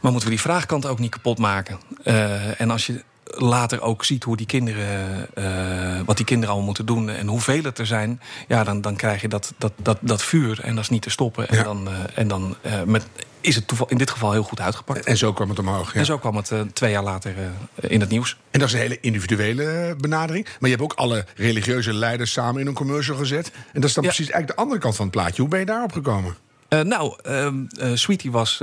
[0.00, 1.80] Maar moeten we die vraagkant ook niet kapot maken?
[2.04, 3.02] Uh, en als je
[3.36, 7.62] later ook ziet hoe die kinderen, uh, wat die kinderen allemaal moeten doen en hoeveel
[7.62, 10.84] het er zijn, ja, dan, dan krijg je dat, dat, dat, dat vuur en dat
[10.84, 11.48] is niet te stoppen.
[11.48, 13.06] En dan, uh, en dan uh, met,
[13.40, 15.04] is het toeval, in dit geval heel goed uitgepakt.
[15.04, 15.92] En zo kwam het omhoog.
[15.92, 15.98] Ja.
[15.98, 17.34] En zo kwam het twee jaar later
[17.80, 18.36] in het nieuws.
[18.50, 20.44] En dat is een hele individuele benadering.
[20.44, 23.50] Maar je hebt ook alle religieuze leiders samen in een commercial gezet.
[23.72, 25.40] En dat is dan precies eigenlijk de andere kant van het plaatje.
[25.40, 26.36] Hoe ben je daarop gekomen?
[26.74, 28.60] Uh, nou, uh, uh, Sweetie was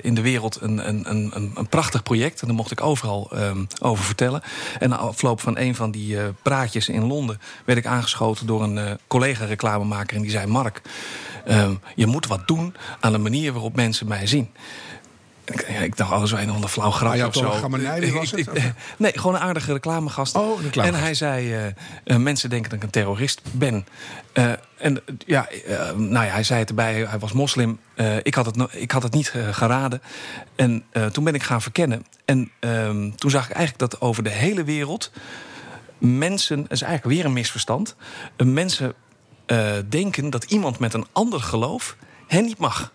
[0.00, 2.40] in de wereld een, een, een, een, prachtig project.
[2.40, 4.42] En daar mocht ik overal ehm, over vertellen.
[4.78, 7.40] En na afloop van een van die praatjes in Londen...
[7.64, 10.16] werd ik aangeschoten door een collega-reclamemaker.
[10.16, 10.82] En die zei, Mark,
[11.44, 14.50] ehm, je moet wat doen aan de manier waarop mensen mij zien.
[15.50, 17.68] Ik, ik dacht, oh, zo een onder flauw grapje ah, of zo.
[18.12, 18.50] was het?
[18.98, 20.36] nee, gewoon een aardige reclamegast.
[20.36, 21.66] Oh, en hij zei, uh,
[22.04, 23.86] uh, mensen denken dat ik een terrorist ben.
[24.34, 25.48] Uh, en ja,
[25.96, 27.80] nou ja, hij zei het erbij, hij was moslim.
[28.22, 30.02] ik, had het, ik had het niet geraden.
[30.56, 32.06] En toen ben ik gaan verkennen.
[32.24, 35.10] En ehm, toen zag ik eigenlijk dat over de hele wereld...
[35.98, 37.96] mensen, dat is eigenlijk weer een misverstand...
[38.36, 38.94] mensen
[39.88, 42.92] denken dat iemand met een ander geloof hen niet mag.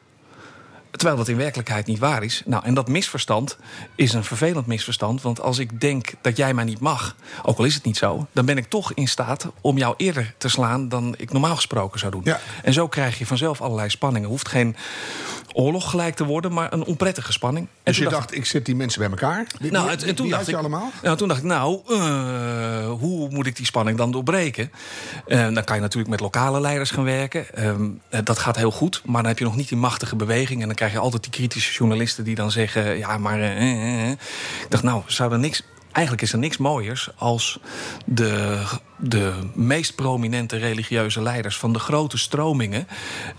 [0.95, 2.41] Terwijl dat in werkelijkheid niet waar is.
[2.45, 3.57] Nou, en dat misverstand
[3.95, 5.21] is een vervelend misverstand.
[5.21, 8.27] Want als ik denk dat jij mij niet mag, ook al is het niet zo,
[8.31, 11.99] dan ben ik toch in staat om jou eerder te slaan dan ik normaal gesproken
[11.99, 12.21] zou doen.
[12.23, 12.39] Ja.
[12.63, 14.29] En zo krijg je vanzelf allerlei spanningen.
[14.29, 14.75] Hoeft geen
[15.55, 17.67] oorlog gelijk te worden, maar een onprettige spanning.
[17.67, 19.47] En dus je dacht, ik zet die mensen bij elkaar?
[19.59, 20.91] nou, en toen dacht ik, allemaal?
[21.03, 24.71] Nou, toen dacht ik, nou, uh, hoe moet ik die spanning dan doorbreken?
[25.27, 27.45] Uh, dan kan je natuurlijk met lokale leiders gaan werken.
[27.57, 30.61] Uh, dat gaat heel goed, maar dan heb je nog niet die machtige beweging.
[30.61, 32.97] En dan krijg je altijd die kritische journalisten die dan zeggen...
[32.97, 33.39] ja, maar...
[33.41, 34.17] ik
[34.69, 35.63] dacht, nou, zou er niks
[35.95, 37.59] eigenlijk is er niks mooiers als
[38.05, 38.61] de,
[38.97, 42.87] de meest prominente religieuze leiders van de grote stromingen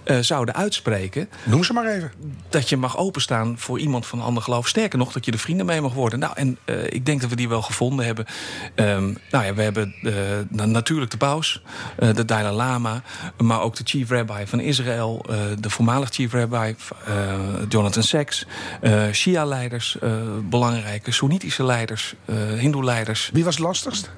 [0.04, 1.28] uh, zouden uitspreken.
[1.44, 2.12] Noem ze maar even.
[2.48, 4.68] Dat je mag openstaan voor iemand van een ander geloof.
[4.68, 6.18] Sterker nog, dat je er vrienden mee mag worden.
[6.18, 8.26] Nou, en uh, ik denk dat we die wel gevonden hebben.
[8.74, 10.12] Um, nou ja, we hebben uh,
[10.64, 11.62] natuurlijk de paus,
[11.98, 13.02] de Dalai Lama,
[13.42, 15.26] maar ook de chief rabbi van Israël,
[15.58, 16.74] de voormalig chief rabbi
[17.68, 18.46] Jonathan Sacks,
[19.12, 19.96] Shia-leiders,
[20.42, 22.14] belangrijke Soenitische leiders,
[22.56, 23.30] Hindoe-leiders.
[23.32, 24.10] Wie was het lastigst?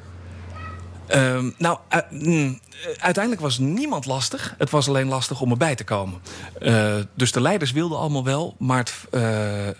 [1.14, 2.60] Um, nou, uh, mm,
[2.98, 4.54] uiteindelijk was niemand lastig.
[4.58, 6.20] Het was alleen lastig om erbij te komen.
[6.62, 8.56] Uh, dus de leiders wilden allemaal wel.
[8.58, 9.22] Maar het, uh,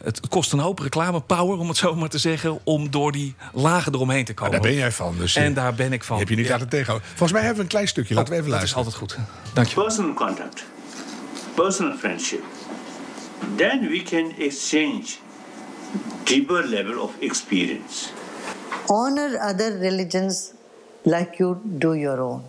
[0.05, 2.59] het kost een hoop reclamepower, om het zo maar te zeggen...
[2.64, 4.53] om door die lagen eromheen te komen.
[4.53, 5.14] Maar daar ben jij van.
[5.19, 6.19] Dus en daar ben ik van.
[6.19, 6.53] Heb je niet ja.
[6.53, 7.09] laten tegenhouden.
[7.09, 8.14] Volgens mij hebben we een klein stukje.
[8.14, 8.85] Laten we even dat luisteren.
[8.85, 9.55] Dat is altijd goed.
[9.55, 9.75] Dank je.
[9.75, 10.64] Personal contact.
[11.55, 12.43] Personal friendship.
[13.57, 15.05] Then we can exchange
[16.25, 18.09] deeper level of experience.
[18.87, 20.53] Honor other religions
[21.02, 22.42] like you do your own.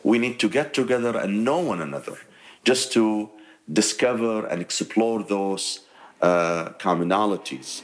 [0.00, 2.18] We need to get together and know one another
[2.62, 3.30] just to
[3.64, 5.80] discover and explore those
[6.22, 7.82] uh, commonalities.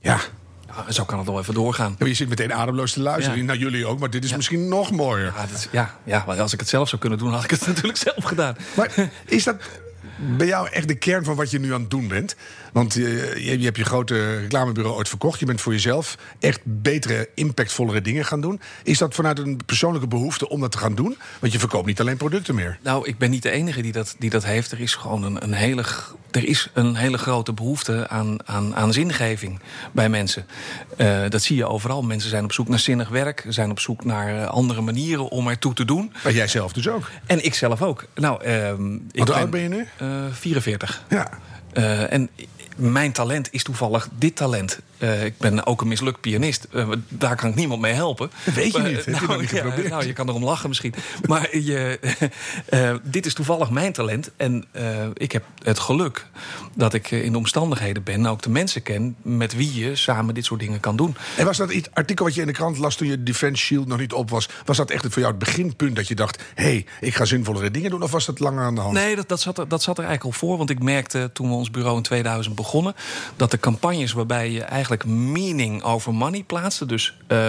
[0.00, 0.20] Ja.
[0.66, 0.92] ja.
[0.92, 1.96] Zo kan het wel even doorgaan.
[1.98, 3.38] je zit meteen ademloos te luisteren.
[3.38, 3.44] Ja.
[3.44, 4.36] Naar jullie ook, maar dit is ja.
[4.36, 5.32] misschien nog mooier.
[5.36, 7.96] Ja, is, ja, ja, als ik het zelf zou kunnen doen, had ik het natuurlijk
[7.96, 8.56] zelf gedaan.
[8.76, 9.56] Maar is dat
[10.16, 12.36] bij jou echt de kern van wat je nu aan het doen bent?
[12.72, 15.40] Want je, je, je hebt je grote reclamebureau ooit verkocht.
[15.40, 18.60] Je bent voor jezelf echt betere, impactvollere dingen gaan doen.
[18.82, 21.16] Is dat vanuit een persoonlijke behoefte om dat te gaan doen?
[21.40, 22.78] Want je verkoopt niet alleen producten meer.
[22.82, 24.72] Nou, ik ben niet de enige die dat, die dat heeft.
[24.72, 25.84] Er is gewoon een, een, hele,
[26.30, 29.60] er is een hele grote behoefte aan, aan, aan zingeving
[29.92, 30.46] bij mensen.
[30.96, 32.02] Uh, dat zie je overal.
[32.02, 33.44] Mensen zijn op zoek naar zinnig werk.
[33.48, 36.12] Zijn op zoek naar uh, andere manieren om ertoe te doen.
[36.22, 37.10] Maar jij zelf dus ook.
[37.26, 38.04] En ik zelf ook.
[38.14, 38.72] Nou, uh,
[39.12, 39.86] Wat oud ben je nu?
[40.32, 41.04] 44.
[41.08, 41.28] Ja.
[41.74, 42.30] Uh, en
[42.76, 44.78] mijn talent is toevallig dit talent.
[44.98, 46.66] Uh, ik ben ook een mislukt pianist.
[46.72, 48.30] Uh, daar kan ik niemand mee helpen.
[48.54, 49.06] Weet je niet.
[49.06, 50.94] Uh, nou, ja, nou, je kan erom lachen misschien.
[51.26, 51.98] maar je,
[53.02, 54.30] dit is toevallig mijn talent.
[54.36, 54.64] En
[55.14, 56.26] ik heb het geluk
[56.74, 58.14] dat ik in de omstandigheden ben...
[58.14, 61.16] en ook de mensen ken met wie je samen dit soort dingen kan doen.
[61.36, 63.86] En was dat iets artikel wat je in de krant las toen je Defense Shield
[63.86, 64.48] nog niet op was...
[64.64, 66.42] was dat echt voor jou het beginpunt dat je dacht...
[66.54, 68.02] hé, hey, ik ga zinvollere dingen doen?
[68.02, 68.94] Of was dat langer aan de hand?
[68.94, 70.56] Nee, dat, dat, zat er, dat zat er eigenlijk al voor.
[70.56, 72.94] Want ik merkte toen we ons bureau in 2000 begonnen...
[73.36, 76.86] dat de campagnes waarbij je eigenlijk meaning over money plaatste...
[76.86, 77.48] dus uh,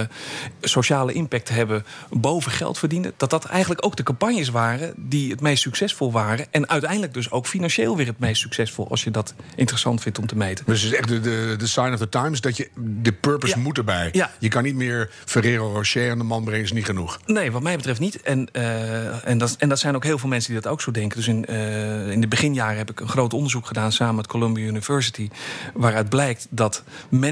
[0.62, 3.14] sociale impact hebben boven geld verdienen...
[3.18, 6.46] dat dat eigenlijk ook de campagnes waren die het meest succesvol waren...
[6.52, 8.90] en uiteindelijk dus ook financieel weer het meest succesvol...
[8.90, 10.66] als je dat interessant vindt om te meten.
[10.66, 13.56] Dus het is echt de, de, de sign of the times dat je de purpose
[13.56, 13.62] Ja.
[13.62, 14.10] moet erbij.
[14.12, 14.32] Ja.
[14.40, 17.20] Je kan niet meer Ferrero Rocher aan de man brengen, is niet genoeg.
[17.26, 18.22] Nee, wat mij betreft niet.
[18.22, 20.92] En, uh, en, dat, en dat zijn ook heel veel mensen die dat ook zo
[20.92, 21.18] denken.
[21.18, 24.66] Dus in, uh, in de beginjaren heb ik een groot onderzoek gedaan samen met Columbia
[24.66, 25.30] University.
[25.74, 27.27] Waaruit blijkt dat mensen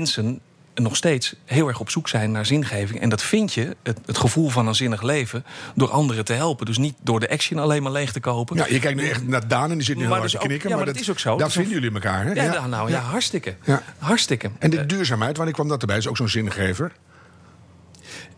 [0.75, 3.01] nog steeds heel erg op zoek zijn naar zingeving.
[3.01, 6.65] En dat vind je, het, het gevoel van een zinnig leven, door anderen te helpen.
[6.65, 8.55] Dus niet door de action alleen maar leeg te kopen.
[8.55, 10.31] Ja, je kijkt nu echt naar Daan en die zit nu Maar heel dus hard
[10.31, 10.69] te ook- knikken.
[10.69, 11.37] ja, maar dat is ook zo.
[11.37, 12.31] Dat vinden jullie elkaar, hè?
[12.31, 13.55] Ja, nou, nou ja, hartstikke.
[13.63, 13.81] Ja.
[13.97, 14.51] Hartstikke.
[14.59, 15.97] En de duurzaamheid, wanneer kwam dat erbij?
[15.97, 16.91] Is ook zo'n zingever.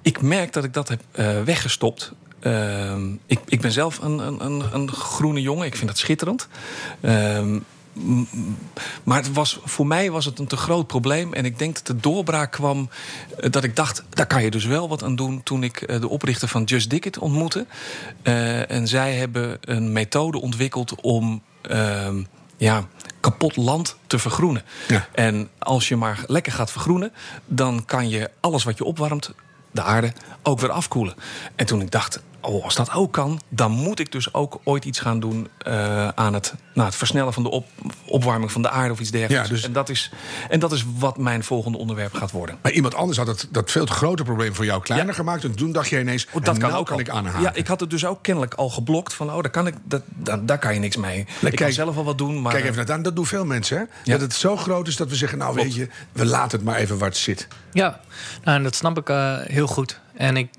[0.01, 2.11] Ik merk dat ik dat heb eh, weggestopt.
[2.39, 5.65] Ehm, ik, ik ben zelf een, een, een, een groene jongen.
[5.65, 6.47] Ik vind dat schitterend.
[7.01, 7.59] Ehm,
[9.03, 11.33] maar het was, voor mij was het een te groot probleem.
[11.33, 12.89] En ik denk dat de doorbraak kwam
[13.39, 14.03] eh, dat ik dacht...
[14.09, 16.89] daar kan je dus wel wat aan doen toen ik eh, de oprichter van Just
[16.89, 17.65] Dig It ontmoette.
[18.21, 21.41] Eh, en zij hebben een methode ontwikkeld om...
[21.61, 22.23] ehm,
[22.57, 22.85] ja,
[23.19, 24.63] kapot land te vergroenen.
[24.87, 25.07] Ja.
[25.11, 27.11] En als je maar lekker gaat vergroenen,
[27.45, 29.33] dan kan je alles wat je opwarmt,
[29.71, 31.15] de aarde, ook weer afkoelen.
[31.55, 34.85] En toen ik dacht, oh, als dat ook kan, dan moet ik dus ook ooit
[34.85, 37.65] iets gaan doen eh, aan het, nou, het versnellen van de op,
[38.05, 39.47] opwarming van de aarde of iets dergelijks.
[39.49, 40.11] Ja, dus- en, dat is,
[40.49, 42.57] en dat is wat mijn volgende onderwerp gaat worden.
[42.61, 45.15] Maar iemand anders had het, dat veel te grote probleem voor jou kleiner Ja.
[45.15, 45.43] gemaakt.
[45.43, 47.01] En toen dacht je ineens, Oh, dat en kan nou ook kan al.
[47.01, 47.41] ik aanhaken.
[47.41, 50.01] Ja, ik had het dus ook kennelijk al geblokt van, oh, daar kan ik, dat,
[50.07, 51.19] daar, daar kan je niks mee.
[51.19, 53.45] ik kan kijk- zelf wel wat doen, maar Kijk even naar Daan, dat doen veel
[53.45, 53.77] mensen.
[53.77, 54.11] Hè?
[54.11, 56.75] Dat het zo groot is dat we zeggen, nou weet je, we laten het maar
[56.77, 57.47] even waar het zit.
[57.71, 57.99] Ja,
[58.43, 59.99] nou, en dat snap ik eh, heel goed.
[60.13, 60.49] En ik,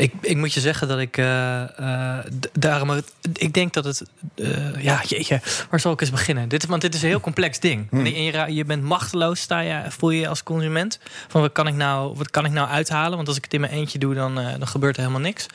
[0.00, 2.90] ik, ik moet je zeggen dat ik eh, eh, daarom.
[2.90, 4.02] het- Ik denk dat het.
[4.36, 6.48] eh, ja, jeetje, waar zal ik eens beginnen?
[6.48, 7.86] Dit, want dit is een heel complex ding.
[7.90, 8.06] Hmm.
[8.06, 10.98] Je, je bent machteloos, sta je, voel je je als consument.
[11.28, 13.16] Van wat kan ik nou, wat kan ik nou uithalen?
[13.16, 15.46] Want als ik het in mijn eentje doe, dan, eh, dan gebeurt er helemaal niks.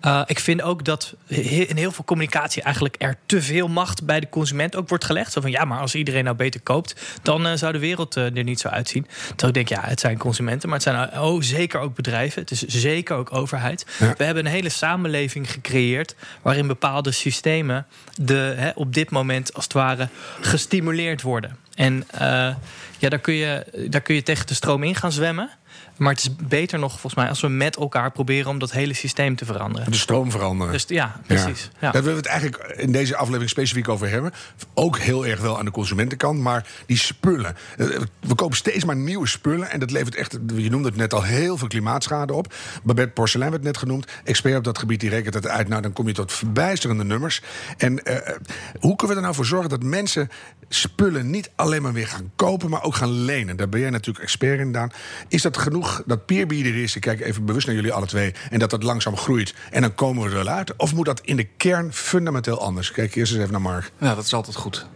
[0.00, 4.20] Eh, ik vind ook dat in heel veel communicatie eigenlijk er te veel macht bij
[4.20, 5.32] de consument ook wordt gelegd.
[5.32, 8.36] Zo van ja, maar als iedereen nou beter koopt, dan eh, zou de wereld eh,
[8.36, 9.06] er niet zo uitzien.
[9.26, 12.40] Terwijl ik denk, ja, het zijn consumenten, maar het zijn oh, zeker ook bedrijven.
[12.42, 13.77] Het is zeker ook overheid.
[13.98, 14.14] Ja.
[14.16, 19.64] We hebben een hele samenleving gecreëerd waarin bepaalde systemen de, hè, op dit moment als
[19.64, 20.08] het ware
[20.40, 21.56] gestimuleerd worden.
[21.74, 22.54] En eh,
[22.98, 25.50] ja, daar kun, je, daar kun je tegen de stroom in gaan zwemmen.
[25.98, 28.94] Maar het is beter nog, volgens mij, als we met elkaar proberen om dat hele
[28.94, 29.90] systeem te veranderen.
[29.90, 30.72] De stroom veranderen.
[30.72, 31.70] Dus ja, precies.
[31.78, 31.90] Ja.
[31.90, 34.32] Daar willen we het eigenlijk in deze aflevering specifiek over hebben.
[34.74, 36.38] Ook heel erg wel aan de consumentenkant.
[36.40, 37.56] Maar die spullen.
[37.76, 37.86] Eh,
[38.20, 39.70] We kopen steeds maar nieuwe spullen.
[39.70, 42.54] En dat levert echt, je noemde het net al, heel veel klimaatschade op.
[42.82, 44.06] Babette Porcelein werd net genoemd.
[44.24, 45.68] Expert op dat gebied die rekent het uit.
[45.68, 47.42] Nou, dan kom je tot verbijsterende nummers.
[47.76, 48.36] En eh,
[48.80, 50.28] hoe kunnen we er nou voor zorgen dat mensen
[50.68, 53.56] spullen niet alleen maar weer gaan kopen, maar ook gaan lenen?
[53.56, 54.90] Daar ben jij natuurlijk expert in, Daan.
[55.28, 56.96] Is dat genoeg dat peerby er is?
[56.96, 58.34] Ik kijk even bewust naar jullie alle twee.
[58.50, 59.54] En dat dat langzaam groeit.
[59.70, 60.76] En dan komen we er wel uit.
[60.76, 62.92] Of moet dat in de kern fundamenteel anders?
[62.92, 63.90] Kijk eerst eens even naar Mark.
[63.98, 64.86] Ja, dat is altijd goed.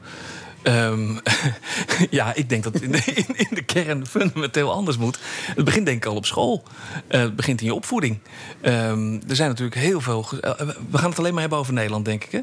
[0.62, 1.16] Ehm,
[2.10, 5.18] ja, ik denk dat het in de, in, in de kern fundamenteel anders moet.
[5.54, 6.62] Het begint denk ik al op school.
[7.06, 8.18] Eh, het begint in je opvoeding.
[8.60, 10.26] Ehm, er zijn natuurlijk heel veel...
[10.40, 10.50] eh,
[10.90, 12.30] we gaan het alleen maar hebben over Nederland, denk ik.
[12.32, 12.40] Hè?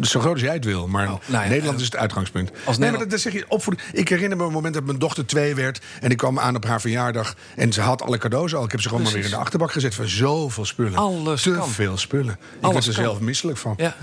[0.00, 2.50] Zo groot als jij het wil, maar nou ja, Nederland eh, is het uitgangspunt.
[2.50, 3.86] als nee, maar Nederland- dat, zeg je opvoeding.
[3.92, 6.64] Ik herinner me een moment dat mijn dochter twee werd en ik kwam aan op
[6.64, 8.64] haar verjaardag en ze had alle cadeaus al.
[8.64, 10.94] Ik heb ze gewoon maar weer in de achterbak gezet van zoveel spullen.
[10.96, 11.68] Alles Te kan.
[11.68, 12.32] veel spullen.
[12.32, 13.02] Ik Alles werd er kan.
[13.04, 13.74] zelf misselijk van.
[13.76, 13.96] Ja,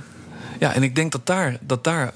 [0.60, 2.12] ja en ik denk dat daar, dat daar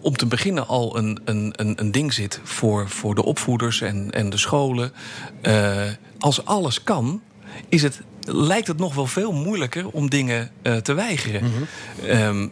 [0.00, 4.10] om te beginnen al een, een, een, een ding zit voor, voor de opvoeders en,
[4.10, 4.92] en de scholen.
[5.40, 5.82] Eh,
[6.18, 7.22] als alles kan,
[7.68, 11.42] is het, lijkt het nog wel veel moeilijker om dingen eh, te weigeren.
[12.06, 12.48] Ehm,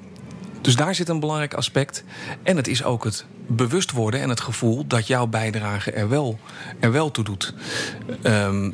[0.61, 2.05] dus daar zit een belangrijk aspect.
[2.43, 6.39] En het is ook het bewust worden en het gevoel dat jouw bijdrage er wel,
[6.81, 7.55] er wel toe doet.
[8.23, 8.71] Ehm,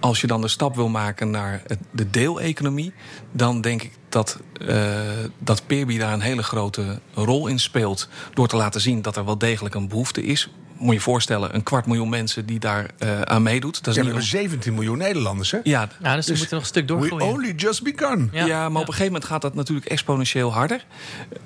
[0.00, 2.92] als je dan de stap wil maken naar de deeleconomie,
[3.32, 4.90] dan denk ik dat, eh
[5.38, 8.08] dat Peerby daar een hele grote rol in speelt.
[8.34, 10.50] Door te laten zien dat er wel degelijk een behoefte is.
[10.76, 13.84] Moet je je voorstellen, een kwart miljoen mensen die daar eh, aan meedoet.
[13.84, 15.58] Dat is Ja, we niet hebben 17 miljoen Nederlanders, hè?
[15.62, 17.26] ja, Ja, dus we moeten nog een stuk We doorgroeien.
[17.26, 18.28] only just begun.
[18.32, 18.44] Ja.
[18.44, 20.84] ja, maar op een gegeven moment gaat dat natuurlijk exponentieel harder.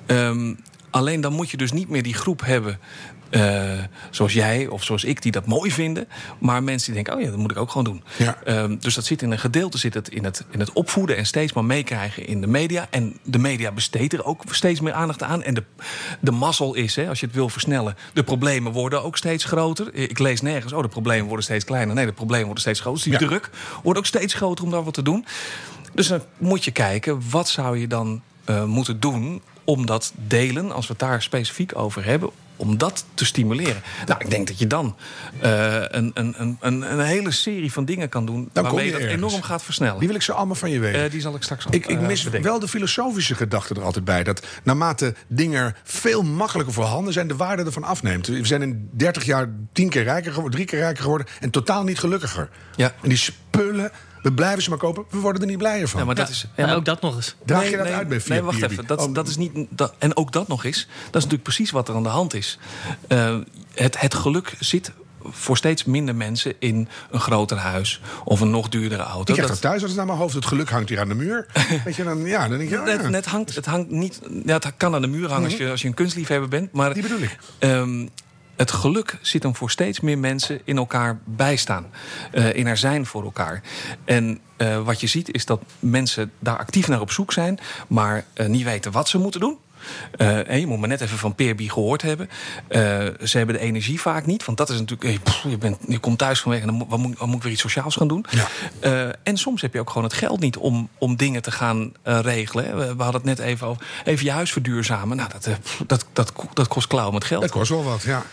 [0.05, 0.53] Ehm,
[0.95, 2.79] alleen dan moet je dus niet meer die groep hebben.
[3.29, 3.71] eh,
[4.09, 6.07] zoals jij of zoals ik, die dat mooi vinden.
[6.39, 8.03] Maar mensen die denken: oh ja, dat moet ik ook gewoon doen.
[8.17, 8.37] Ja.
[8.43, 11.25] Ehm, dus dat zit in een gedeelte zit het in, het in het opvoeden en
[11.25, 12.87] steeds maar meekrijgen in de media.
[12.89, 15.43] En de media besteedt er ook steeds meer aandacht aan.
[15.43, 15.63] En de,
[16.19, 19.93] de mazzel is, hè, als je het wil versnellen, de problemen worden ook steeds groter.
[19.93, 21.95] Ik lees nergens: oh, de problemen worden steeds kleiner.
[21.95, 23.03] Nee, de problemen worden steeds groter.
[23.09, 23.27] Dus die Ja.
[23.27, 23.49] druk
[23.83, 25.25] wordt ook steeds groter om daar wat te doen.
[25.93, 30.71] Dus dan moet je kijken, wat zou je dan eh, moeten doen om dat delen,
[30.71, 33.81] als we het daar specifiek over hebben, om dat te stimuleren?
[34.05, 34.95] Nou, ik denk dat je dan
[35.39, 39.01] eh, een, een, een, een hele serie van dingen kan doen kom waarmee je dat
[39.01, 39.23] ergens.
[39.23, 39.99] enorm gaat versnellen.
[39.99, 41.03] Die wil ik zo allemaal van je weten.
[41.03, 44.05] Eh, die zal ik straks Ik, ik eh, mis wel de filosofische gedachte er altijd
[44.05, 44.23] bij.
[44.23, 48.27] Dat naarmate dingen er veel makkelijker voorhanden zijn, de waarde ervan afneemt.
[48.27, 51.83] We zijn in 30 jaar tien keer rijker geworden, drie keer rijker geworden en totaal
[51.83, 52.49] niet gelukkiger.
[52.75, 52.93] Ja.
[53.01, 53.91] En die spullen,
[54.25, 55.99] we blijven ze maar kopen, we worden er niet blijer van.
[55.99, 56.45] Ja, maar dat Ja, is.
[56.55, 57.35] en maar- ook dat nog eens.
[57.45, 58.87] Draag je dat uit bij Nee, wacht even.
[58.87, 60.79] Dat, Oh, dat is niet, dat, en ook dat nog eens.
[60.85, 62.59] Dat is natuurlijk precies wat er aan de hand is.
[63.07, 63.37] Eh,
[63.73, 64.91] het, het geluk zit
[65.29, 69.19] voor steeds minder mensen in een groter huis of een nog duurdere auto.
[69.19, 70.33] Ik krijg Dat- dat thuis als het naar mijn hoofd.
[70.35, 71.45] Het geluk hangt hier aan de muur.
[71.85, 72.95] Weet je, dan, ja, dan denk je, oh, ja.
[72.95, 74.21] Net, net hangt, het hangt niet.
[74.45, 76.71] Ja, het kan aan de muur hangen als, je, als je een kunstliefhebber bent.
[76.71, 77.37] Maar Die bedoel ik.
[77.59, 78.07] ehm,
[78.55, 81.85] het geluk zit hem voor steeds meer mensen in elkaar bijstaan.
[82.31, 83.61] Eh, in er zijn voor elkaar.
[84.05, 88.25] En eh, wat je ziet is dat mensen daar actief naar op zoek zijn, maar
[88.33, 89.57] eh, niet weten wat ze moeten doen.
[90.17, 92.29] En je moet maar net even van Peerby gehoord hebben.
[93.23, 94.45] Ze hebben de energie vaak niet.
[94.45, 95.09] Want dat is natuurlijk.
[95.09, 96.61] hey, pff, je, bent, je komt thuis vanwege.
[96.61, 98.25] En dan moet, wat moet, wat moet ik weer iets sociaals gaan doen.
[98.81, 99.15] Ja.
[99.23, 102.77] En soms heb je ook gewoon het geld niet om, om dingen te gaan regelen.
[102.77, 103.85] We, we hadden het net even over.
[104.05, 105.17] Even je huis verduurzamen.
[105.17, 107.41] Nou, dat, pff, dat, dat, dat kost klauw met geld.
[107.41, 108.25] Dat kost wel wat, ja.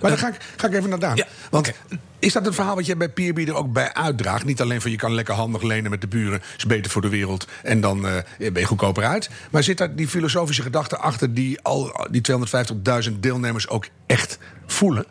[0.00, 1.16] Maar dan ga ik, ga ik even naar Daan.
[1.16, 1.72] Ja, Want
[2.18, 4.44] is dat een verhaal wat jij bij Peerby er ook bij uitdraagt?
[4.44, 7.08] Niet alleen van je kan lekker handig lenen met de buren, is beter voor de
[7.08, 9.30] wereld en dan eh, ben je goedkoper uit.
[9.50, 12.22] Maar zit daar die filosofische gedachte achter die al die
[13.10, 15.04] 250.000 deelnemers ook echt voelen?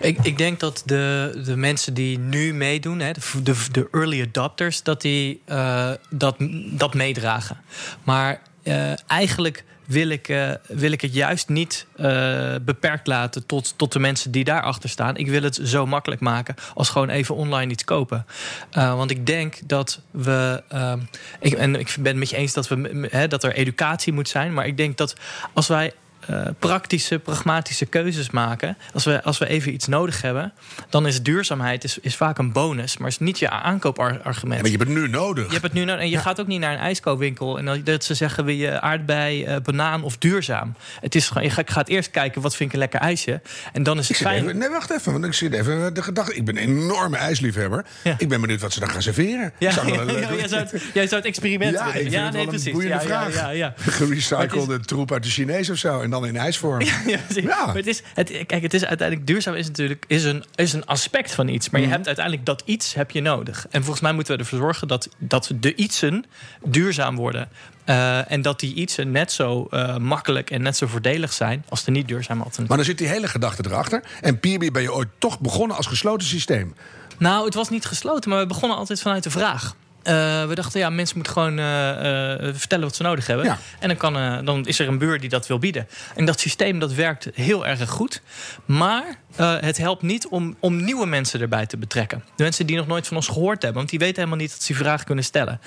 [0.00, 4.22] Ik, ik denk dat de, de mensen die nu meedoen, hè, de, de, de early
[4.22, 6.36] adopters, dat die eh, dat,
[6.70, 7.60] dat meedragen.
[8.02, 13.74] Maar eh, eigenlijk wil ik, eh, wil ik het juist niet eh, beperkt laten tot,
[13.76, 15.16] tot de mensen die daarachter staan.
[15.16, 18.26] Ik wil het zo makkelijk maken als gewoon even online iets kopen.
[18.70, 20.62] Eh, want ik denk dat we.
[20.68, 20.98] ehm,
[21.40, 24.54] ik, en ik ben het met je eens dat, we, dat er educatie moet zijn.
[24.54, 25.14] Maar ik denk dat
[25.52, 25.92] als wij
[26.28, 28.76] eh, praktische, pragmatische keuzes maken.
[28.94, 30.52] Als we, als we even iets nodig hebben,
[30.88, 34.60] dan is duurzaamheid is, is vaak een bonus, maar is niet je aankoopargument.
[34.62, 35.44] Maar je hebt het nu nodig.
[35.46, 36.02] Je hebt het nu nodig.
[36.02, 39.44] En je gaat ook niet naar een ijskoopwinkel en dat- ze zeggen: wil je aardbei,
[39.44, 40.74] eh, banaan of duurzaam?
[41.00, 43.40] Het is gewoon, je gaat- gaat eerst kijken wat vind ik een lekker ijsje.
[43.72, 44.42] En dan is Ik het fijn.
[44.44, 46.34] even, nee, wacht even, want ik zit even de gedachte.
[46.34, 47.84] Ik ben een enorme ijsliefhebber.
[48.04, 48.14] Ja.
[48.18, 49.52] Ik ben benieuwd wat ze dan gaan serveren.
[49.58, 51.72] Ja, Ik zou ja, wel een ja, leuk- jij, zou het, jij zou het experiment
[51.72, 51.94] Ja, willen.
[51.94, 52.72] ik vind ja, het nee, wel een precies.
[52.72, 53.34] boeiende vraag.
[53.34, 53.74] Ja, ja.
[53.98, 56.00] Gerecyclede troep uit de Chinees of zo.
[56.00, 56.80] En dan dan in ijsvorm.
[57.28, 57.66] Ja.
[57.66, 60.86] Maar het is, het, kijk, het is uiteindelijk duurzaam is natuurlijk is een, is een
[60.86, 61.70] aspect van iets.
[61.70, 63.66] Maar je hebt uiteindelijk dat iets heb je nodig.
[63.70, 66.24] En volgens mij moeten we ervoor zorgen dat, dat de ietsen
[66.64, 67.48] duurzaam worden.
[67.84, 71.84] Eh, en dat die ietsen net zo eh, makkelijk en net zo voordelig zijn als
[71.84, 72.66] de niet duurzame alternatieven.
[72.66, 74.02] Maar dan zit die hele gedachte erachter.
[74.20, 76.74] En Peerby ben je ooit toch begonnen als gesloten systeem.
[77.18, 79.74] Nou, het was niet gesloten, maar we begonnen altijd vanuit de vraag.
[80.08, 83.46] Eh, we dachten, ja, mensen moeten gewoon eh, eh, vertellen wat ze nodig hebben.
[83.46, 83.58] Ja.
[83.78, 85.88] En dan, kan, dan is er een buur die dat wil bieden.
[86.14, 88.22] En dat systeem dat werkt heel erg goed.
[88.64, 89.04] Maar
[89.36, 92.24] eh, het helpt niet om, om nieuwe mensen erbij te betrekken.
[92.36, 93.74] De mensen die nog nooit van ons gehoord hebben.
[93.74, 95.60] Want die weten helemaal niet dat ze die vraag kunnen stellen.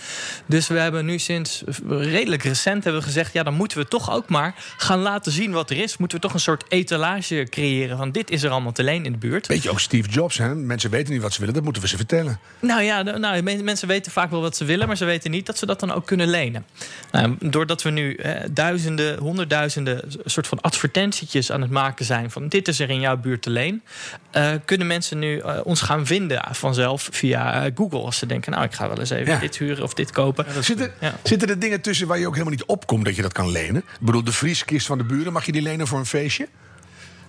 [0.45, 3.34] Dus we hebben nu sinds redelijk recent hebben we gezegd...
[3.34, 5.97] ja, dan moeten we toch ook maar gaan laten zien wat er is.
[5.97, 8.12] Moeten we toch een soort etalage creëren van...
[8.12, 9.47] dit is er allemaal te leen in de buurt.
[9.47, 10.56] Beetje ook Steve Jobs, hè?
[10.56, 12.39] Mensen weten niet wat ze willen, dat moeten we ze vertellen.
[12.60, 15.45] Nou ja, nou, men- mensen weten vaak wel wat ze willen, maar ze weten niet
[15.45, 16.65] dat ze dat dan ook kunnen lenen.
[17.12, 22.47] Nou, doordat we nu eh, duizenden, honderdduizenden soort van advertentietjes aan het maken zijn van
[22.47, 23.84] dit is er in jouw buurt te leen,
[24.32, 28.52] eh, kunnen mensen nu eh, ons gaan vinden vanzelf via eh, Google als ze denken,
[28.52, 29.40] nou ik ga wel eens even Ja.
[29.40, 30.46] dit huren of dit kopen.
[30.64, 31.14] Zitten, Ja.
[31.24, 33.82] zitten er dingen tussen waar je ook helemaal niet opkomt dat je dat kan lenen?
[33.82, 36.48] Ik bedoel, de vrieskist van de buren, mag je die lenen voor een feestje?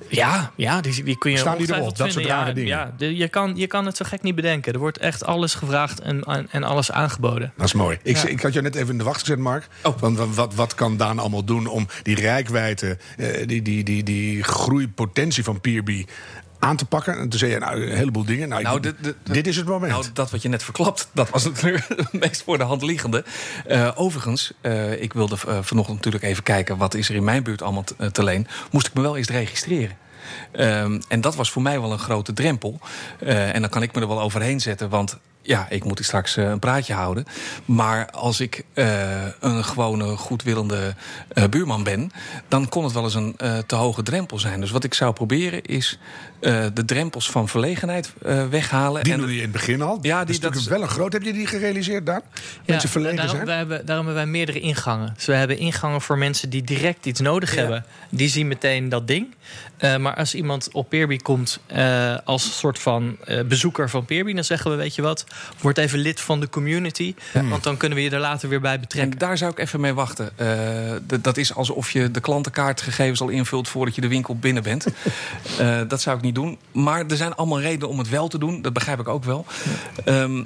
[0.09, 1.97] Ja, ja die, die kun je Staan die erop?
[1.97, 2.69] Dat soort rare ja, dingen?
[2.69, 4.73] Ja, de- je, kan, je kan het zo gek niet bedenken.
[4.73, 7.53] Er wordt echt alles gevraagd en, en, alles aangeboden.
[7.57, 7.99] Dat is mooi.
[8.03, 8.29] Ik, Ja.
[8.29, 9.69] ik had jou net even in de wacht gezet, Mark.
[9.83, 9.99] Oh.
[9.99, 14.03] Want wat, wat, wat kan Daan allemaal doen om die rijkwijde, eh, die, die, die,
[14.03, 16.07] die groeipotentie van Peerby
[16.63, 17.19] aan te pakken?
[17.19, 18.49] En toen zei je, nou, een heleboel dingen.
[18.49, 19.93] Nou, ik- Nou, dit- dit- dit is het moment.
[19.93, 23.25] Nou, dat wat je net verklapt, dat was natuurlijk het meest voor de hand liggende.
[23.67, 26.77] Eh, overigens, eh, ik wilde eh, vanochtend natuurlijk even kijken...
[26.77, 28.47] wat is er in mijn buurt allemaal te, te leen.
[28.71, 29.97] Moest ik me wel eerst registreren.
[30.53, 32.81] Ehm, en dat was voor mij wel een grote drempel.
[33.19, 35.19] En dan kan ik me er wel overheen zetten, want...
[35.45, 37.25] Ja, ik moet hier straks eh, een praatje houden.
[37.65, 40.95] Maar als ik eh, een gewone, goedwillende
[41.29, 42.11] eh, buurman ben...
[42.49, 44.61] dan kon het wel eens een eh, te hoge drempel zijn.
[44.61, 45.99] Dus wat ik zou proberen is
[46.41, 49.05] eh, de drempels van verlegenheid eh, weghalen.
[49.05, 49.99] die en doe je in het begin al.
[50.03, 51.13] Ja, dat die- is dat natuurlijk wel een groot.
[51.13, 52.21] Heb je die gerealiseerd, Daan?
[52.67, 53.47] Mensen verlegen daarom, zijn?
[53.47, 55.13] wij hebben, daarom hebben wij meerdere ingangen.
[55.17, 57.85] Dus we hebben ingangen voor mensen die direct iets nodig hebben.
[58.11, 59.35] Die zien meteen dat ding.
[59.83, 64.33] Eh, maar als iemand op Peerby komt eh, als soort van eh, bezoeker van Peerby...
[64.33, 65.25] dan zeggen we, weet je wat,
[65.61, 67.15] word even lid van de community.
[67.33, 69.13] Want dan kunnen we je er later weer bij betrekken.
[69.13, 70.31] En daar zou ik even mee wachten.
[71.21, 74.87] Dat is alsof je de klantenkaartgegevens al invult voordat je de winkel binnen bent.
[75.89, 76.59] Dat zou ik niet doen.
[76.73, 78.63] Maar er zijn allemaal redenen om het wel te doen.
[78.63, 79.47] Dat begrijp ik ook wel.
[80.05, 80.43] Ehm,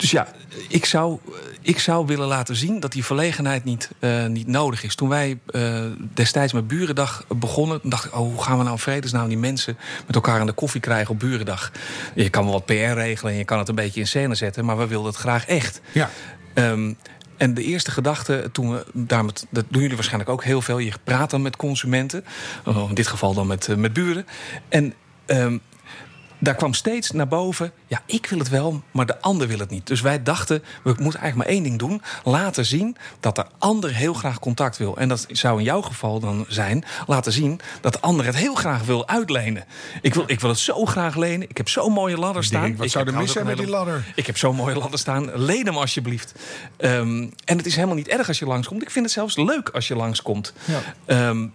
[0.00, 0.28] dus ja,
[0.68, 1.18] ik zou,
[1.62, 4.94] ik zou willen laten zien dat die verlegenheid niet, eh, niet nodig is.
[4.94, 5.84] Toen wij eh,
[6.14, 9.76] destijds met Burendag begonnen, dacht ik: oh, hoe gaan we nou in vredesnaam die mensen
[10.06, 11.72] met elkaar aan de koffie krijgen op Burendag?
[12.14, 14.64] Je kan wel wat PR regelen en je kan het een beetje in scène zetten,
[14.64, 15.80] maar we wilden het graag echt.
[15.92, 16.10] Ja.
[16.54, 16.92] Ehm,
[17.36, 20.78] en de eerste gedachte, toen we daar met, dat doen jullie waarschijnlijk ook heel veel.
[20.78, 22.24] Je praat dan met consumenten,
[22.64, 24.26] oh, in dit geval dan met, eh, met buren.
[24.68, 24.94] En
[25.26, 25.58] ehm,
[26.40, 29.70] daar kwam steeds naar boven, ja, ik wil het wel, maar de ander wil het
[29.70, 29.86] niet.
[29.86, 32.02] Dus wij dachten, we moeten eigenlijk maar één ding doen.
[32.24, 34.96] Laten zien dat de ander heel graag contact wil.
[34.96, 38.54] En dat zou in jouw geval dan zijn, laten zien dat de ander het heel
[38.54, 39.64] graag wil uitlenen.
[40.02, 41.48] Ik wil, ik wil het zo graag lenen.
[41.48, 42.62] Ik heb zo'n mooie ladder staan.
[42.62, 44.12] Denk, wat Ik zou er mis zijn met die ladder?
[44.14, 45.30] ik heb zo'n mooie ladder staan.
[45.34, 46.34] Leen hem alsjeblieft.
[46.76, 48.82] Ehm, en het is helemaal niet erg als je langskomt.
[48.82, 50.52] Ik vind het zelfs leuk als je langskomt.
[51.06, 51.46] Ehm,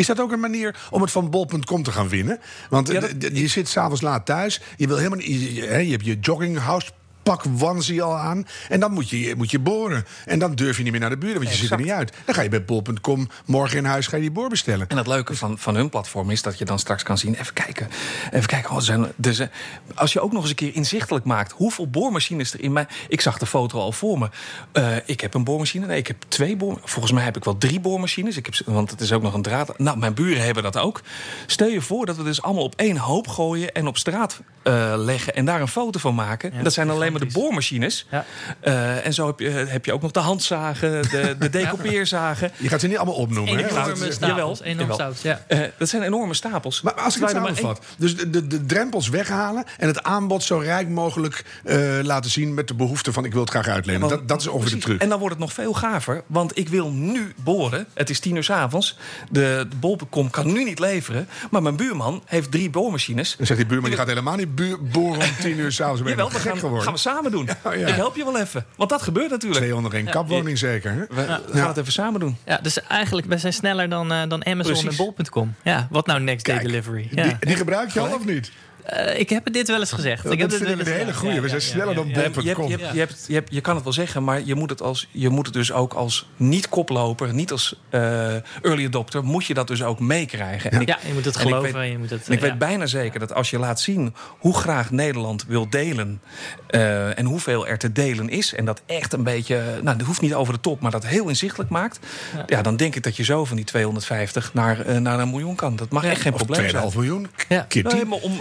[0.00, 2.38] Is dat ook een manier om het van bol.com te gaan winnen?
[2.70, 4.60] Want Ja, eh, dat- je zit s'avonds laat thuis.
[4.76, 6.90] Je, wil helemaal niet, je, je- hè, je hebt je jogginghouse
[7.36, 8.46] pak onesie al aan.
[8.68, 10.06] En dan moet je, moet je boren.
[10.26, 12.12] En dan durf je niet meer naar de buren, want je zit er niet uit.
[12.24, 14.88] Dan ga je bij bol.com morgen in huis ga je die boor bestellen.
[14.88, 17.34] En het leuke van, van hun platform is dat je dan straks kan zien...
[17.34, 17.88] even kijken,
[18.30, 18.70] even kijken.
[18.70, 19.50] Oh, zijn, zijn-
[19.94, 21.52] als je ook nog eens een keer inzichtelijk maakt...
[21.52, 22.86] hoeveel boormachines er in mij...
[23.08, 24.28] Ik zag de foto al voor me.
[24.72, 25.86] Eh, ik heb een boormachine.
[25.86, 26.78] Nee, ik heb twee boor...
[26.84, 28.36] Volgens mij heb ik wel drie boormachines.
[28.36, 29.78] Ik heb, ze- want het is ook nog een draad.
[29.78, 31.00] Nou, mijn buren hebben dat ook.
[31.46, 33.72] Stel je voor dat we dus allemaal op één hoop gooien...
[33.74, 36.52] en op straat eh, leggen en daar een foto van maken.
[36.62, 38.06] dat zijn alleen maar de boormachines.
[38.10, 38.24] Ja.
[38.60, 42.50] Eh, en zo heb je, heb je ook nog de handzagen, de, de decoupeerzagen.
[42.56, 43.56] Je gaat ze niet allemaal opnoemen.
[43.56, 43.68] hè?
[43.68, 44.18] Enorme het- stapels.
[44.18, 44.94] jawel, Enorme jawel.
[44.94, 45.44] stapels, ja.
[45.48, 46.80] Eh, dat zijn enorme stapels.
[46.82, 47.80] Maar als ik het samenvat.
[47.98, 52.54] Dus de, de, de drempels weghalen en het aanbod zo rijk mogelijk eh, laten zien
[52.54, 54.08] met de behoefte van ik wil het graag uitlenen.
[54.08, 55.00] Dat, dat is ongeveer de truc.
[55.00, 56.22] En dan wordt het nog veel gaver.
[56.26, 57.86] Want ik wil nu boren.
[57.94, 58.98] Het is tien uur s avonds.
[59.30, 61.28] De, de bolpenkom kan nu niet leveren.
[61.50, 63.34] Maar mijn buurman heeft drie boormachines.
[63.36, 66.00] Dan zegt die buurman, die gaat helemaal niet buur, boren om tien uur s'avonds.
[66.02, 66.82] Ben je Jawel, nog we gek gaan, geworden?
[66.84, 67.48] gaan we samen doen.
[67.64, 67.86] Ja, ja.
[67.86, 68.64] Ik help je wel even.
[68.76, 69.60] Want dat gebeurt natuurlijk.
[69.60, 70.90] 201 kapwoning zeker.
[70.92, 71.04] Hè?
[71.08, 72.36] We gaan het even samen doen.
[72.44, 74.98] Ja, dus eigenlijk, wij zijn sneller dan, eh, dan Amazon Precies.
[74.98, 75.54] en Bol.com.
[75.62, 77.08] Ja, wat nou next day Kijk, delivery?
[77.14, 77.22] Ja.
[77.22, 78.50] Die, die gebruik je al of niet?
[78.84, 80.22] Eh, ik heb dit wel eens gezegd.
[80.22, 81.34] Dat ik heb dit wel een hele goeie.
[81.34, 82.14] ja, We ja, zijn ja, sneller ja, dan ja.
[82.16, 82.70] Je, hebt, je, hebt, Bol.com.
[82.78, 84.82] je, hebt, je, hebt, je, hebt- je kan het wel zeggen, maar je moet het,
[84.82, 89.54] als, je moet het dus ook als niet-koploper, niet als eh, early adopter, moet je
[89.54, 90.86] dat dus ook meekrijgen.
[90.86, 91.72] Ja, je moet het en ik geloven.
[91.72, 92.46] weet- en je moet het, en ik ja.
[92.46, 96.20] weet bijna zeker dat als je laat zien hoe graag Nederland wil delen
[96.66, 100.20] eh, en hoeveel er te delen is, en dat echt een beetje, nou, dat hoeft
[100.20, 101.98] niet over de top, maar dat heel inzichtelijk maakt,
[102.46, 102.62] ja.
[102.62, 105.76] dan denk ik dat je zo van die 250 naar, naar een miljoen kan.
[105.76, 106.90] Dat mag echt geen Of probleem zijn.
[106.90, 107.28] 2,5 miljoen.
[107.48, 107.64] Ja.
[107.68, 108.08] Keer Nee, 10.
[108.08, 108.40] maar om,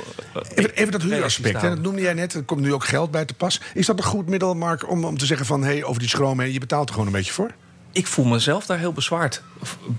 [0.55, 2.33] Even, even dat huuraspect, hè, dat noemde jij net.
[2.33, 3.61] Er komt nu ook geld bij te pas.
[3.73, 5.63] Is dat een goed middel, Mark, om, om te zeggen van...
[5.63, 7.51] hé, hey, over die schroom heen, je betaalt er gewoon een beetje voor?
[7.91, 9.41] Ik voel mezelf daar heel bezwaard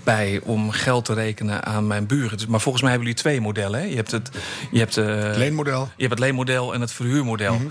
[0.03, 2.37] bij om geld te rekenen aan mijn buren.
[2.37, 3.79] Dus- Maar volgens mij hebben jullie twee modellen.
[3.79, 3.85] Hè?
[3.85, 4.29] Je hebt het,
[4.71, 5.79] je hebt, Het leenmodel.
[5.95, 7.61] je hebt het leenmodel en het verhuurmodel.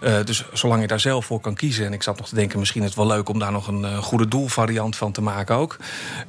[0.00, 1.86] Eh, dus zolang je daar zelf voor kan kiezen.
[1.86, 3.84] En ik zat nog te denken, misschien is het wel leuk om daar nog een
[3.84, 5.76] eh, goede doelvariant van te maken ook.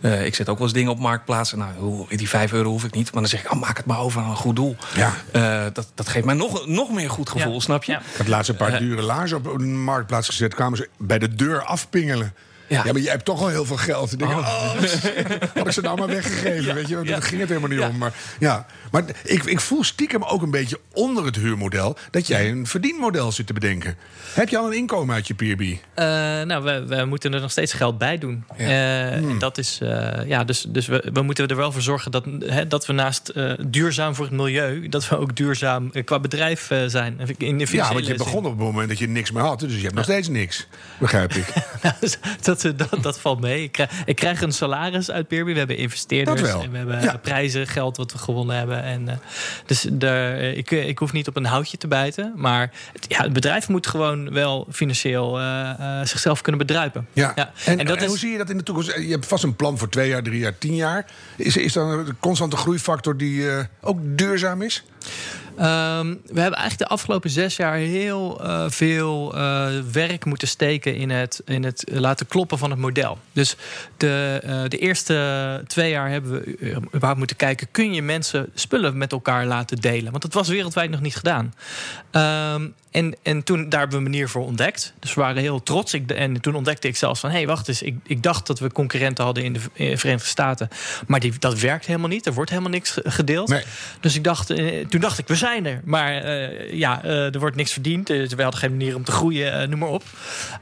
[0.01, 1.53] Eh, ik zet ook wel eens dingen op marktplaats.
[1.53, 3.11] Nou, hoe- die 5 euro hoef ik niet.
[3.13, 4.75] Maar dan zeg ik, oh, maak het maar over aan een goed doel.
[4.95, 5.13] Ja.
[5.31, 7.59] Eh, dat, dat geeft mij nog, nog meer goed gevoel, Ja.
[7.59, 7.91] snap je?
[7.91, 7.99] Ja.
[7.99, 10.53] Ik had laatst een paar dure laarzen op een marktplaats gezet.
[10.55, 12.33] Kwamen ze bij de deur afpingelen.
[12.71, 12.83] Ja.
[12.85, 12.91] Ja.
[12.91, 14.11] maar jij hebt toch al heel veel geld.
[14.11, 16.75] Ik denk, oh, shit, had ik ze nou maar weggegeven.
[16.75, 17.13] Weet je, want Ja.
[17.13, 17.87] daar ging het helemaal niet Ja.
[17.87, 17.97] om.
[17.97, 18.65] Maar, ja.
[18.91, 21.97] maar ik, ik voel stiekem ook een beetje onder het huurmodel...
[22.11, 23.95] dat jij een verdienmodel zit te bedenken.
[24.33, 25.61] Heb je al een inkomen uit je PRB?
[25.93, 26.05] Eh,
[26.41, 28.43] nou, we, we moeten er nog steeds geld bij doen.
[28.57, 28.63] Ja.
[28.65, 32.11] Eh, en Dat is, eh, ja, dus, dus we, we moeten er wel voor zorgen
[32.11, 36.19] dat, hè, dat we naast eh, duurzaam voor het milieu, dat we ook duurzaam qua
[36.19, 37.19] bedrijf zijn.
[37.37, 39.59] In de Ja, want je begon op het moment dat je niks meer had.
[39.59, 40.67] Dus je hebt nog steeds niks.
[40.99, 41.45] Begrijp ik.
[42.60, 42.60] zin.
[42.77, 43.63] dat, dat, dat valt mee.
[43.63, 45.51] Ik krijg, ik krijg een salaris uit Peerby.
[45.51, 46.41] We hebben investeerders.
[46.41, 46.61] Dat wel.
[46.61, 47.17] En we hebben Ja.
[47.17, 48.83] prijzen, geld wat we gewonnen hebben.
[48.83, 49.15] En, eh,
[49.65, 52.33] dus eh, ik, ik hoef niet op een houtje te bijten.
[52.35, 57.07] Maar het, ja, het bedrijf moet gewoon wel financieel eh, eh, zichzelf kunnen bedruipen.
[57.13, 57.35] Ja.
[57.65, 58.95] En, En dat en is- hoe zie je dat in de toekomst?
[58.97, 61.05] Je hebt vast een plan voor twee jaar, drie jaar, tien jaar.
[61.37, 64.83] Is, is dat een constante groeifactor die eh, ook duurzaam is?
[65.61, 70.95] Ehm, we hebben eigenlijk de afgelopen zes jaar heel eh, veel eh, werk moeten steken
[70.95, 73.17] in het, in het laten kloppen van het model.
[73.31, 73.55] Dus
[73.97, 78.97] de, eh, de eerste twee jaar hebben we überhaupt moeten kijken: kun je mensen spullen
[78.97, 80.11] met elkaar laten delen?
[80.11, 81.53] Want dat was wereldwijd nog niet gedaan.
[82.11, 84.93] Ehm, en, en toen daar hebben we een manier voor ontdekt.
[84.99, 85.93] Dus we waren heel trots.
[85.93, 87.81] Ik, en toen ontdekte ik zelfs van: hé, hey, wacht eens.
[87.81, 90.69] Ik, ik dacht dat we concurrenten hadden in de in de Verenigde Staten.
[91.07, 92.25] Maar die, dat werkt helemaal niet.
[92.25, 93.47] Er wordt helemaal niks ge- gedeeld.
[93.47, 93.63] Nee.
[93.99, 94.47] Dus ik dacht,
[94.89, 95.81] toen dacht ik, we zijn er.
[95.83, 98.09] Maar eh, ja, eh, er wordt niks verdiend.
[98.09, 100.03] Eh, we hadden geen manier om te groeien, noem maar op.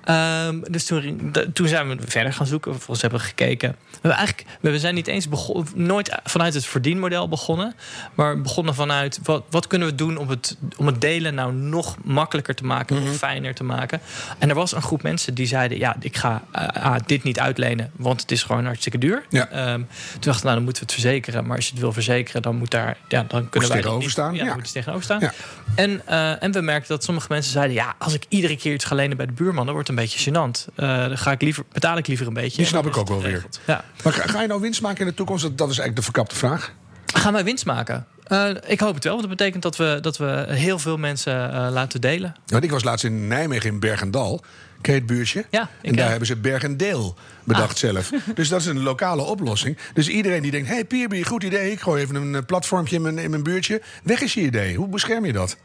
[0.04, 2.72] Ehm, dus toen, toen zijn we verder gaan zoeken.
[2.72, 3.70] Vervolgens hebben we gekeken.
[3.70, 7.76] We, hebben eigenlijk, we zijn niet eens begon, nooit vanuit het verdienmodel begonnen.
[8.16, 11.98] Maar begonnen vanuit, wat, wat kunnen we doen om het, om het delen nou nog
[12.04, 12.96] makkelijker te maken.
[12.96, 13.06] Mhm.
[13.06, 14.02] Nog fijner te maken.
[14.38, 17.92] En er was een groep mensen die zeiden, ja, ik ga ah, dit niet uitlenen.
[17.96, 19.26] Want het is gewoon hartstikke duur.
[19.30, 19.50] Ja.
[19.50, 19.86] Ehm, toen
[20.22, 21.46] dachten we, nou, dan moeten we het verzekeren.
[21.46, 24.12] Maar als je het wil verzekeren, dan moet daar, ja, dan kunnen wij tegenover niet-
[24.12, 24.56] staan, Ja, ja.
[24.74, 25.20] Tegenover staan.
[25.20, 25.34] Ja.
[25.76, 28.86] En, eh, en we merkten dat sommige mensen zeiden, ja, als ik iedere keer iets
[28.86, 30.74] ga lenen bij de buurman, dan wordt het een beetje gênant.
[30.76, 32.57] Eh, dan ga ik liever, betaal ik liever een beetje.
[32.57, 33.45] Die snap ik ook wel weer.
[33.65, 33.84] Ja.
[34.03, 35.43] Maar ga, je nou winst maken in de toekomst?
[35.43, 36.74] Dat, is eigenlijk de verkapte vraag.
[37.05, 38.05] Gaan wij winst maken?
[38.24, 41.72] Eh, ik hoop het wel, want dat betekent dat we, dat we heel veel mensen
[41.72, 42.36] laten delen.
[42.45, 44.43] Want ik was laatst in Nijmegen in Bergendal.
[44.82, 45.45] Ken je het buurtje?
[45.49, 47.77] Ja, en daar hebben ze Bergendeel bedacht Ah.
[47.91, 48.11] zelf.
[48.36, 49.77] Dus dat is een lokale oplossing.
[49.93, 51.71] Dus iedereen die denkt, hey Pierby, goed idee.
[51.71, 53.82] Ik gooi even een eh, platformpje in mijn, in mijn buurtje.
[54.03, 54.75] Weg is je idee.
[54.75, 55.57] Hoe bescherm je dat?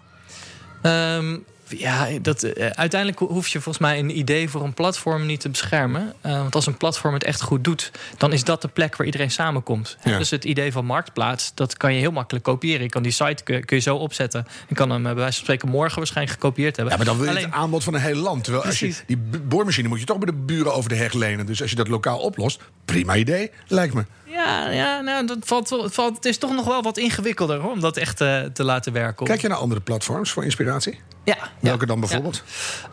[0.83, 1.37] Ehm,
[1.69, 5.41] ja, dat, eh, uiteindelijk ho- hoef je volgens mij een idee voor een platform niet
[5.41, 6.13] te beschermen.
[6.21, 9.07] Eh, want als een platform het echt goed doet, dan is dat de plek waar
[9.07, 9.97] iedereen samenkomt.
[10.05, 10.19] Ja.
[10.19, 12.83] Dus het idee van Marktplaats, dat kan je heel makkelijk kopiëren.
[12.83, 14.47] Je kan die site kun, kun je zo opzetten.
[14.69, 16.93] Je kan hem eh, bij wijze van spreken morgen waarschijnlijk gekopieerd hebben.
[16.93, 18.45] Ja, maar dan wil je Alleen- het aanbod van een heel land.
[18.45, 21.47] Terwijl als je, die boormachine moet je toch bij de buren over de heg lenen.
[21.47, 24.05] Dus als je dat lokaal oplost, prima idee, lijkt me.
[24.25, 27.81] Ja, ja nou, dat valt, valt, het is toch nog wel wat ingewikkelder hoor, om
[27.81, 29.27] dat echt eh, te laten werken.
[29.27, 31.01] Kijk je naar andere platforms voor inspiratie?
[31.25, 32.43] Ja, Welke ja, dan bijvoorbeeld?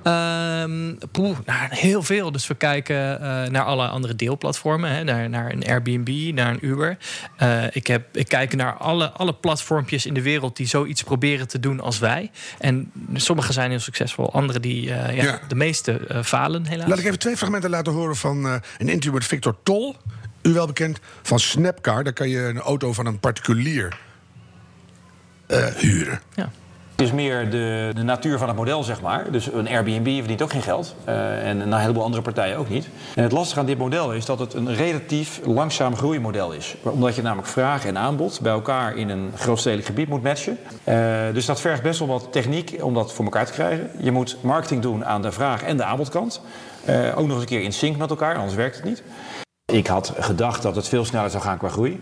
[0.04, 0.64] Ja.
[0.64, 2.32] Ehm, poeh, nou, heel veel.
[2.32, 4.92] Dus we kijken eh, naar alle andere deelplatformen.
[4.92, 6.98] Hè, naar, naar een Airbnb, naar een Uber.
[7.38, 11.48] Eh, ik, heb, ik kijk naar alle, alle platformpjes in de wereld die zoiets proberen
[11.48, 12.32] te doen als wij.
[12.60, 15.40] En sommige zijn heel succesvol, andere die eh, ja, Ja.
[15.48, 16.90] de meeste falen helaas.
[16.90, 19.96] Laat ik even twee fragmenten laten horen van een interview met Victor Tol.
[20.42, 22.04] U wel bekend van Snapcar.
[22.04, 23.98] Daar kan je een auto van een particulier
[25.78, 26.22] huren.
[26.36, 26.52] Ja.
[27.02, 29.32] Het is meer de, de natuur van het model, zeg maar.
[29.32, 30.96] Dus een Airbnb verdient ook geen geld.
[31.04, 32.88] Eh, en een heleboel andere partijen ook niet.
[33.16, 36.76] En het lastige aan dit model is dat het een relatief langzaam groeimodel is.
[36.84, 40.58] Omdat je namelijk vraag en aanbod bij elkaar in een grootstedelijk gebied moet matchen.
[40.84, 40.96] Eh,
[41.34, 43.90] dus dat vergt best wel wat techniek om dat voor elkaar te krijgen.
[44.00, 46.42] Je moet marketing doen aan de vraag- en de aanbodkant.
[46.86, 49.04] Eh, ook nog eens een keer in sync met elkaar, anders werkt het niet.
[49.72, 52.02] Ik had gedacht dat het veel sneller zou gaan qua groei.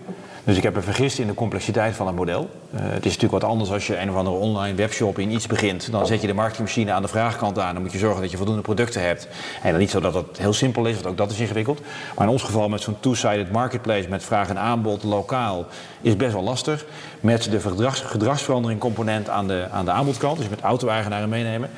[0.49, 2.49] Dus ik heb me vergist in de complexiteit van het model.
[2.71, 5.47] Eh, het is natuurlijk wat anders als je een of andere online webshop in iets
[5.47, 5.91] begint.
[5.91, 7.73] Dan zet je de marketingmachine aan de vraagkant aan.
[7.73, 9.27] Dan moet je zorgen dat je voldoende producten hebt.
[9.61, 11.81] En dan niet zo dat het heel simpel is, want ook dat is ingewikkeld.
[12.15, 15.65] Maar in ons geval met zo'n two-sided marketplace met vraag en aanbod lokaal
[16.01, 16.85] is best wel lastig.
[17.19, 21.69] Met de gedrags, gedragsverandering component aan de, aan de aanbodkant, dus met auto-eigenaren meenemen.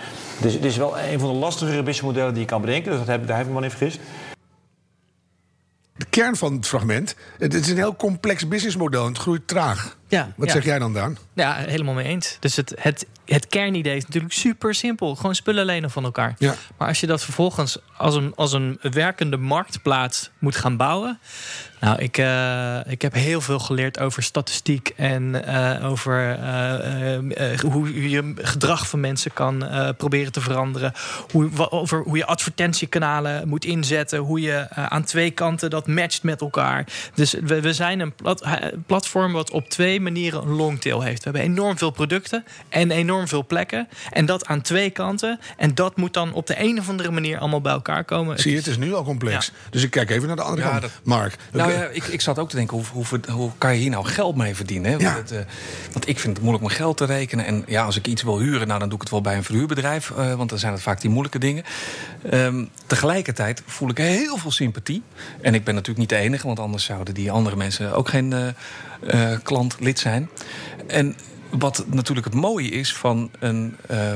[0.41, 2.89] Dus het is wel een van de lastigere businessmodellen die je kan bedenken.
[2.89, 3.99] Dus dat heb, daar heb ik me wel in vergist.
[5.97, 7.15] De kern van het fragment.
[7.37, 9.97] Het is een heel complex businessmodel en het groeit traag.
[10.11, 10.53] Ja, Wat ja.
[10.53, 11.17] zeg jij dan, Daan?
[11.33, 12.37] Ja, helemaal mee eens.
[12.39, 15.15] Dus het, het, het kernidee is natuurlijk super simpel.
[15.15, 16.35] Gewoon spullen lenen van elkaar.
[16.37, 16.55] Ja.
[16.77, 21.19] Maar als je dat vervolgens als een, als een werkende marktplaats moet gaan bouwen.
[21.79, 28.09] Nou, ik, eh, ik heb heel veel geleerd over statistiek en eh, over eh, hoe
[28.09, 30.93] je gedrag van mensen kan eh, proberen te veranderen.
[31.31, 34.19] Hoe, over hoe je advertentiekanalen moet inzetten.
[34.19, 36.85] Hoe je aan twee kanten dat matcht met elkaar.
[37.13, 38.45] Dus we, we zijn een plat,
[38.85, 41.23] platform wat op twee manieren een longtail heeft.
[41.23, 43.87] We hebben enorm veel producten en enorm veel plekken.
[44.11, 45.39] En dat aan twee kanten.
[45.57, 48.39] En dat moet dan op de een of andere manier allemaal bij elkaar komen.
[48.39, 49.45] Zie je, het is nu al complex.
[49.45, 49.53] Ja.
[49.69, 50.81] Dus ik kijk even naar de andere Ja, kant.
[50.81, 51.35] dat- Mark.
[51.51, 54.05] Nou ja, ik, ik zat ook te denken, hoe, hoe, hoe kan je hier nou
[54.05, 54.91] geld mee verdienen?
[54.91, 54.97] Hè?
[54.97, 55.13] Ja.
[55.13, 55.45] Want, het, eh,
[55.91, 57.45] want ik vind het moeilijk om geld te rekenen.
[57.45, 59.43] En ja, als ik iets wil huren, nou, dan doe ik het wel bij een
[59.43, 60.11] verhuurbedrijf.
[60.11, 61.63] eh, want dan zijn het vaak die moeilijke dingen.
[62.29, 65.03] Ehm, tegelijkertijd voel ik heel veel sympathie.
[65.41, 68.33] En ik ben natuurlijk niet de enige, want anders zouden die andere mensen ook geen
[68.33, 68.39] eh,
[69.43, 70.29] klant, lid zijn.
[70.87, 71.15] En
[71.49, 74.15] wat natuurlijk het mooie is van een eh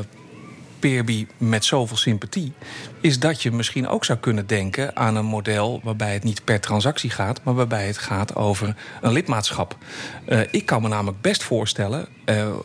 [0.86, 2.54] Peerby met zoveel sympathie,
[3.02, 6.60] is dat je misschien ook zou kunnen denken aan een model waarbij het niet per
[6.60, 9.78] transactie gaat, maar waarbij het gaat over een lidmaatschap.
[10.26, 12.56] Eh, ik kan me namelijk best voorstellen eh, eh,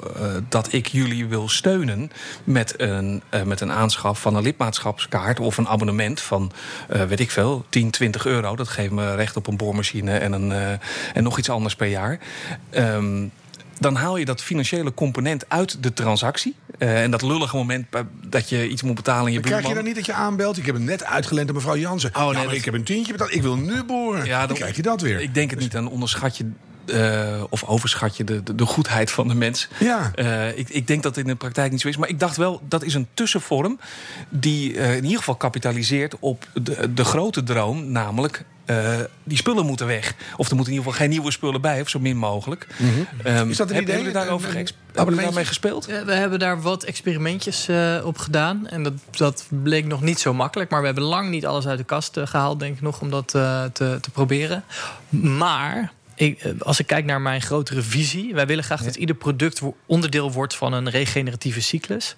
[0.48, 2.10] dat ik jullie wil steunen
[2.44, 6.52] met een, met een aanschaf van een lidmaatschapskaart of een abonnement van,
[6.88, 8.56] weet ik veel, 10, 20 euro.
[8.56, 10.78] Dat geeft me recht op een boormachine en, een,
[11.14, 12.18] en nog iets anders per jaar.
[12.70, 13.26] Ehm,
[13.80, 16.54] dan haal je dat financiële component uit de transactie.
[16.78, 19.56] Eh, en dat lullige moment bij- dat je iets moet betalen aan je Dan krijg
[19.60, 19.84] je buurman.
[19.84, 20.56] dan niet dat je aanbelt.
[20.58, 22.10] Ik heb hem net uitgeleend aan mevrouw Jansen.
[22.14, 23.34] Oh, nee, ja, maar dat- ik heb een tientje betaald.
[23.34, 24.24] Ik wil nu boren.
[24.26, 25.20] Ja, dan, dan- krijg je dat weer.
[25.20, 26.50] Ik denk het niet, dan onderschat je
[26.86, 29.68] eh, of overschat je de, de, de goedheid van de mens.
[29.80, 30.10] Ja.
[30.14, 31.96] Eh, ik, ik denk dat het in de praktijk niet zo is.
[31.96, 33.78] Maar ik dacht wel, dat is een tussenvorm
[34.28, 38.44] die eh, in ieder geval kapitaliseert op de, de grote droom, namelijk.
[38.76, 40.14] Eh, die spullen moeten weg.
[40.36, 42.66] Of er moeten in ieder geval geen nieuwe spullen bij, of zo min mogelijk.
[43.24, 43.96] Ehm, Is dat een hebben idee?
[43.96, 45.24] jullie daarover Een- hebben jullie abonnementje?
[45.24, 45.86] daarmee gespeeld?
[45.88, 48.66] Ja, we hebben daar wat experimentjes eh, op gedaan.
[48.68, 50.70] En dat, dat bleek nog niet zo makkelijk.
[50.70, 53.10] Maar we hebben lang niet alles uit de kast eh, gehaald, denk ik nog, om
[53.10, 54.64] dat eh, te, te proberen.
[55.08, 55.92] Maar.
[56.20, 59.60] Ik, eh, als ik kijk naar mijn grotere visie, wij willen graag dat ieder product
[59.86, 62.16] onderdeel wordt van een regeneratieve cyclus.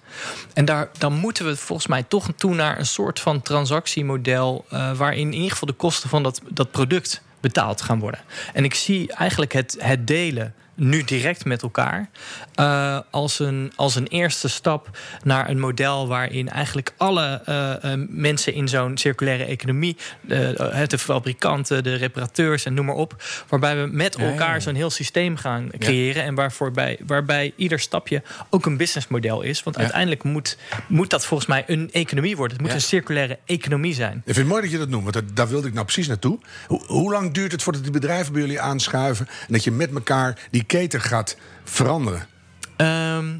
[0.53, 4.65] En daar, dan moeten we volgens mij toch toe naar een soort van transactiemodel.
[4.69, 8.19] eh, waarin in ieder geval de kosten van dat, dat product betaald gaan worden.
[8.53, 12.09] En ik zie eigenlijk het, het delen nu direct met elkaar.
[12.55, 14.89] eh, als, een, als een eerste stap
[15.23, 20.97] naar een model waarin eigenlijk alle eh, eh, mensen in zo'n circulaire economie, de, de
[20.97, 24.59] fabrikanten, de reparateurs en noem maar op, waarbij we met ja, elkaar ja.
[24.59, 29.63] zo'n heel systeem gaan creëren en waarvoor bij, waarbij ieder stapje ook een businessmodel is.
[29.63, 30.57] Want uiteindelijk moet,
[30.87, 32.57] moet dat volgens mij een economie worden.
[32.57, 34.17] Het moet een circulaire economie zijn.
[34.17, 36.07] Ik vind het mooi dat je dat noemt, want dat, daar wilde ik nou precies
[36.07, 36.39] naartoe.
[36.67, 39.27] Hoe, hoe lang duurt het voordat die bedrijven bij jullie aanschuiven...
[39.27, 42.27] en dat je met elkaar die keten gaat veranderen?
[42.75, 43.35] Ehm,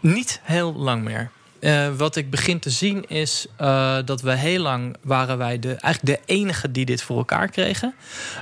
[0.00, 1.30] niet heel lang meer.
[1.62, 5.74] Eh, wat ik begin te zien is eh, dat we heel lang waren wij de,
[5.74, 7.94] eigenlijk de enige die dit voor elkaar kregen.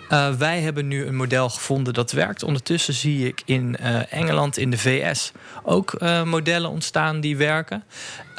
[0.08, 2.42] Eh, wij hebben nu een model gevonden dat werkt.
[2.42, 3.76] Ondertussen zie ik in
[4.10, 7.84] Engeland, in de VS ook modellen ontstaan die werken.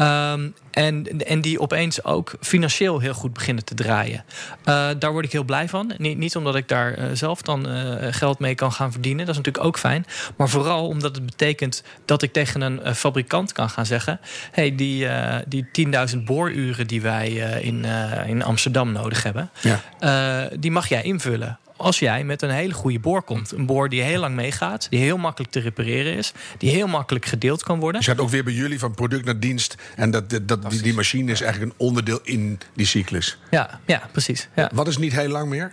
[0.02, 4.24] Ehm, en, en die opeens ook financieel heel goed beginnen te draaien.
[4.64, 5.94] Eh, daar word ik heel blij van.
[5.98, 9.26] Niet, niet omdat ik daar eh, zelf dan eh, geld mee kan gaan verdienen.
[9.26, 10.06] Dat is natuurlijk ook fijn.
[10.36, 14.20] Maar vooral omdat het betekent dat ik tegen een fabrikant kan gaan zeggen:
[14.52, 15.08] hey, die,
[15.48, 17.30] die 10.000 booruren die wij
[17.62, 17.86] in,
[18.28, 20.50] in Amsterdam nodig hebben, Ja.
[20.60, 21.60] die mag jij invullen.
[21.82, 23.52] Als jij met een hele goede boor komt.
[23.52, 27.26] Een boor die heel lang meegaat, die heel makkelijk te repareren is, die heel makkelijk
[27.26, 27.98] gedeeld kan worden.
[28.02, 29.76] Dus je gaat ook weer bij jullie van product naar dienst...
[29.96, 33.38] en dat, dat, dat- die, die machine is eigenlijk een onderdeel in die cyclus.
[33.52, 34.48] Ja, ja precies.
[34.56, 34.70] Ja.
[34.74, 35.72] Wat is niet heel lang meer?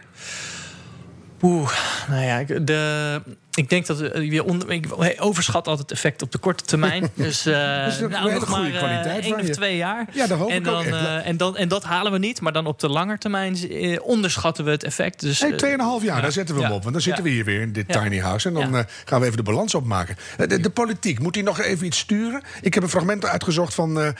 [1.42, 1.70] Oeh,
[2.08, 3.22] nou ja, ik- de,
[3.54, 4.86] ik denk dat we- je onder, ik
[5.18, 7.10] overschat altijd het effect op de korte termijn.
[7.14, 9.52] Dus eh een nou, nog goede maar kwaliteit eh, één van of je.
[9.52, 10.06] twee jaar.
[10.12, 12.52] Ja, dat hoop en ik dan, eh, en, dan, en dat halen we niet, maar
[12.52, 15.20] dan op de lange termijn eh, onderschatten we het effect.
[15.20, 16.22] Dus, Nee, eh, 2,5 jaar, ja.
[16.22, 16.76] daar zetten we hem Ja.
[16.76, 16.82] op.
[16.82, 17.28] Want dan zitten Ja.
[17.30, 18.48] we hier weer in dit tiny house.
[18.48, 20.16] En dan eh, gaan we even de balans opmaken.
[20.38, 22.42] Eh, De, de politiek, moet die nog even iets sturen?
[22.62, 24.14] Ik heb een fragment uitgezocht van eh, eh,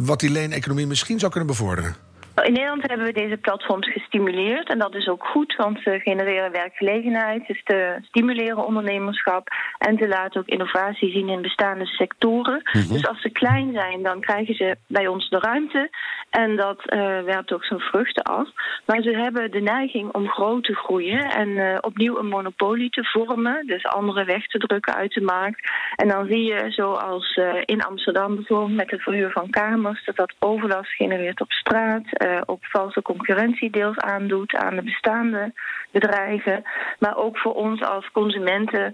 [0.00, 1.96] wat die leeneconomie misschien zou kunnen bevorderen.
[2.42, 6.52] In Nederland hebben we deze platforms gestimuleerd en dat is ook goed, want ze genereren
[6.52, 12.62] werkgelegenheid, dus te stimuleren ondernemerschap en te laten ook innovatie zien in bestaande sectoren.
[12.88, 15.90] Dus als ze klein zijn, dan krijgen ze bij ons de ruimte
[16.30, 18.48] en dat uh, werpt ook zijn vruchten af.
[18.86, 23.04] Maar ze hebben de neiging om groot te groeien en uh, opnieuw een monopolie te
[23.04, 25.70] vormen, dus anderen weg te drukken uit de markt.
[25.96, 30.16] En dan zie je, zoals uh, in Amsterdam bijvoorbeeld met het verhuur van kamers, dat
[30.16, 32.04] dat overlast genereert op straat,
[32.46, 35.52] ook valse concurrentie deels aandoet aan de bestaande
[35.90, 36.62] bedrijven,
[36.98, 38.92] maar ook voor ons als consumenten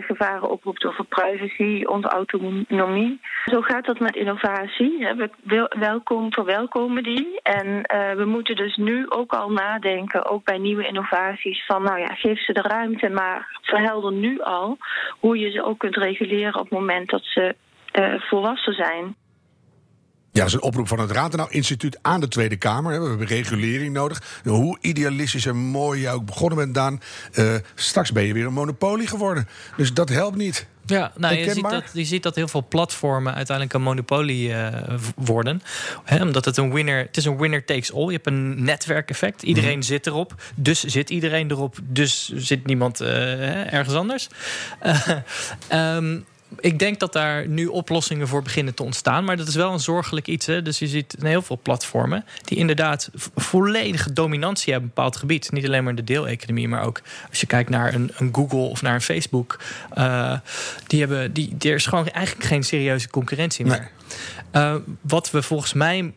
[0.00, 3.20] gevaren oproept over privacy, onze autonomie.
[3.44, 4.98] Zo gaat dat met innovatie.
[5.42, 7.40] We welkom verwelkomen die.
[7.42, 11.98] En uh, we moeten dus nu ook al nadenken, ook bij nieuwe innovaties, van nou
[11.98, 14.78] ja, geef ze de ruimte, maar verhelder nu al
[15.18, 17.54] hoe je ze ook kunt reguleren op het moment dat ze
[17.98, 19.16] uh, volwassen zijn.
[20.38, 23.02] Ja, dat is een oproep van het Ratenau Instituut aan de Tweede Kamer.
[23.02, 24.40] We hebben regulering nodig.
[24.44, 27.00] Hoe idealistisch en mooi jij ook begonnen bent, Daan.
[27.34, 29.48] Uh, straks ben je weer een monopolie geworden.
[29.76, 30.66] Dus dat helpt niet.
[30.86, 34.68] Ja, nou, je, ziet dat, je ziet dat heel veel platformen uiteindelijk een monopolie uh,
[35.16, 35.62] worden.
[36.04, 38.06] He, omdat het een winner, het is een winner takes all.
[38.06, 39.42] Je hebt een netwerkeffect.
[39.42, 39.82] Iedereen mm.
[39.82, 40.34] zit erop.
[40.54, 41.76] Dus zit iedereen erop.
[41.82, 44.28] Dus zit niemand uh, ergens anders.
[44.82, 45.08] Uh,
[45.96, 46.24] um,
[46.60, 49.24] ik denk dat daar nu oplossingen voor beginnen te ontstaan.
[49.24, 50.46] Maar dat is wel een zorgelijk iets.
[50.46, 50.62] Hè?
[50.62, 55.52] Dus je ziet heel veel platformen die inderdaad volledige dominantie hebben op een bepaald gebied.
[55.52, 58.58] Niet alleen maar in de deeleconomie, maar ook als je kijkt naar een, een Google
[58.58, 59.60] of naar een Facebook.
[59.98, 60.38] Uh,
[60.86, 63.78] die hebben, die, er is gewoon eigenlijk geen serieuze concurrentie meer.
[63.78, 63.97] Nee.
[64.52, 66.12] Uh, wat we volgens mij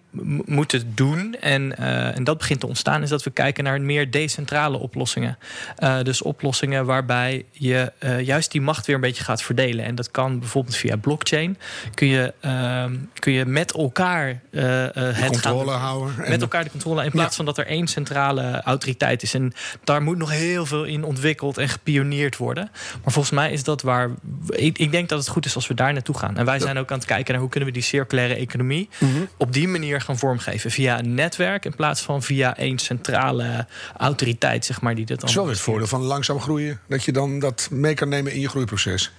[0.46, 4.12] moeten doen, en, uh, en dat begint te ontstaan, is dat we kijken naar meer
[4.12, 5.38] decentrale oplossingen.
[5.80, 7.92] Uh, dus oplossingen waarbij je
[8.24, 9.86] juist die macht weer een beetje gaat verdelen.
[9.86, 11.58] En dat kan bijvoorbeeld via blockchain.
[11.94, 16.14] Kun je, ehm, kun je met elkaar het controle houden.
[16.30, 17.04] Met elkaar de controle.
[17.04, 17.36] In plaats ja.
[17.36, 19.34] van dat er één centrale autoriteit is.
[19.34, 22.70] En daar moet nog heel veel in ontwikkeld en gepioneerd worden.
[23.04, 24.10] Maar volgens mij is dat waar.
[24.50, 26.38] Ik, ik denk dat het goed is als we daar naartoe gaan.
[26.38, 29.14] En wij zijn ook aan het kijken naar hoe kunnen we die circulaire economie mm
[29.14, 29.28] -hmm.
[29.38, 30.72] op die manier gaan vormgeven.
[30.72, 33.68] Via een netwerk in plaats van via één centrale
[33.98, 35.30] autoriteit, zeg maar, die dat dan.
[35.30, 38.40] Zo is het voordeel van langzaam groeien, dat je dan dat mee kan nemen in
[38.40, 39.12] je groeiproces.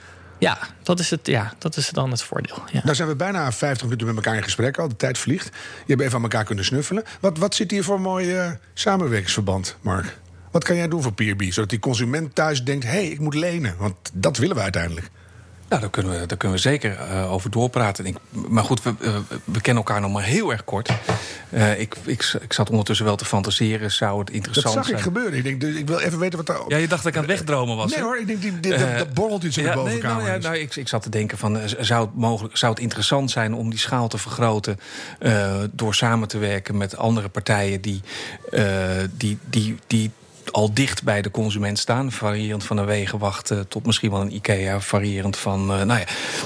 [0.43, 2.63] Ja, dat is, het, ja, dat is dan het voordeel.
[2.73, 2.81] Ja.
[2.83, 4.89] Nou zijn we bijna 50 minuten met elkaar in gesprek al.
[4.89, 5.45] De tijd vliegt.
[5.87, 7.05] Je hebt even aan elkaar kunnen snuffelen.
[7.21, 10.19] Wat, wat zit hier voor een mooi uh, samenwerkingsverband, Mark?
[10.51, 11.43] Wat kan jij doen voor PRB?
[11.43, 13.75] Zodat die consument thuis denkt: hé, hey, ik moet lenen.
[13.79, 15.11] Want dat willen we uiteindelijk.
[15.73, 18.07] Nou, daar kunnen we, daar kunnen we zeker uh, over doorpraten.
[18.07, 20.91] Ik, maar goed, we, uh, we kennen elkaar nog maar heel erg kort.
[21.51, 23.91] Uh, ik, ik, ik zat ondertussen wel te fantaseren.
[23.91, 24.85] Zou het interessant zijn?
[24.85, 24.97] Dat zag zijn?
[24.97, 25.39] ik gebeuren.
[25.39, 26.61] Ik, denk, dus ik wil even weten wat daar...
[26.69, 27.91] Ja, je dacht dat ik aan het wegdromen was.
[27.91, 30.17] Nee hoor, ik denk, die, die, dat, dat borrelt iets in ja, de bovenkamer.
[30.17, 32.83] Nee, nou, ja, nou, ik, ik zat te denken van, zou het, mogelijk, zou het
[32.83, 33.55] interessant zijn...
[33.55, 34.79] om die schaal te vergroten
[35.71, 37.81] door samen te werken met andere partijen...
[37.81, 38.03] die,
[39.17, 40.11] die, die, die
[40.51, 42.13] al dicht bij de consument staan.
[42.13, 44.81] Variërend van een wegenwacht uh, tot misschien wel een IKEA.
[44.81, 46.05] Variërend van, uh, nou ja,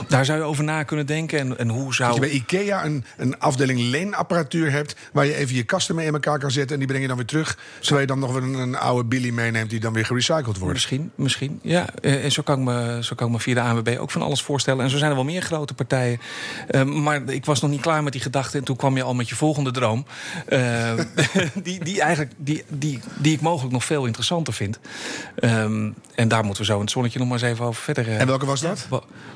[0.09, 1.39] daar zou je over na kunnen denken.
[1.39, 2.09] En, en hoe zou...
[2.09, 4.97] Dat je bij IKEA een, een afdeling leenapparatuur hebt...
[5.13, 6.73] waar je even je kasten mee in elkaar kan zetten...
[6.73, 7.59] en die breng je dan weer terug.
[7.79, 9.71] Terwijl je dan nog een, een oude Billy meeneemt...
[9.71, 10.75] die dan weer gerecycled wordt.
[10.75, 11.59] Misschien, misschien.
[11.63, 14.11] Ja, uh, en zo kan, ik me, zo kan ik me via de ANWB ook
[14.11, 14.85] van alles voorstellen.
[14.85, 16.21] En zo zijn er wel meer grote partijen.
[17.03, 18.59] maar ik was nog niet klaar met die gedachte...
[18.59, 20.07] en toen kwam je al met je volgende droom.
[21.63, 24.79] die, die, eigenlijk, die, die, die ik mogelijk nog veel interessanter vind.
[25.41, 28.09] Um, en daar moeten we zo in het zonnetje nog maar eens even over verder.
[28.09, 28.89] Uh, en welke was dat?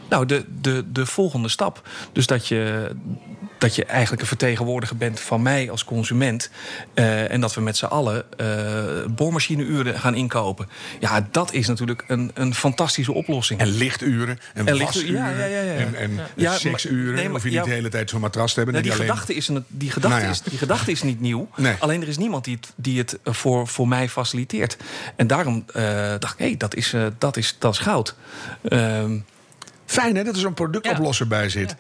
[0.09, 1.88] Nou, de, de, de volgende stap.
[2.12, 2.90] Dus dat je,
[3.61, 6.51] dat je eigenlijk een vertegenwoordiger bent van mij als consument.
[6.95, 8.47] Uh, en dat we met z'n allen uh,
[9.15, 10.69] boormachineuren gaan inkopen.
[11.01, 13.61] Ja, dat is natuurlijk een, een fantastische oplossing.
[13.61, 15.13] En lichturen en, en wasuren.
[15.13, 15.73] Ja, ja, ja, ja.
[15.73, 17.15] En, en ja, seksuren.
[17.15, 18.75] Nee, maar, je niet de hele tijd zo'n matras te hebben.
[18.75, 19.09] Nou, die, alleen...
[19.09, 21.49] gedachte is een, die, gedachte nou is, die gedachte is niet nieuw.
[21.57, 21.75] Nee.
[21.79, 24.77] Alleen er is niemand die het, die het voor, voor mij faciliteert.
[25.17, 25.83] En daarom uh,
[26.19, 28.15] dacht ik, hé, hey, dat, is, dat, is, dat is goud.
[28.69, 29.19] Ehm,
[29.91, 31.77] Fijn hè, dat er zo'n productoplosser bij zit.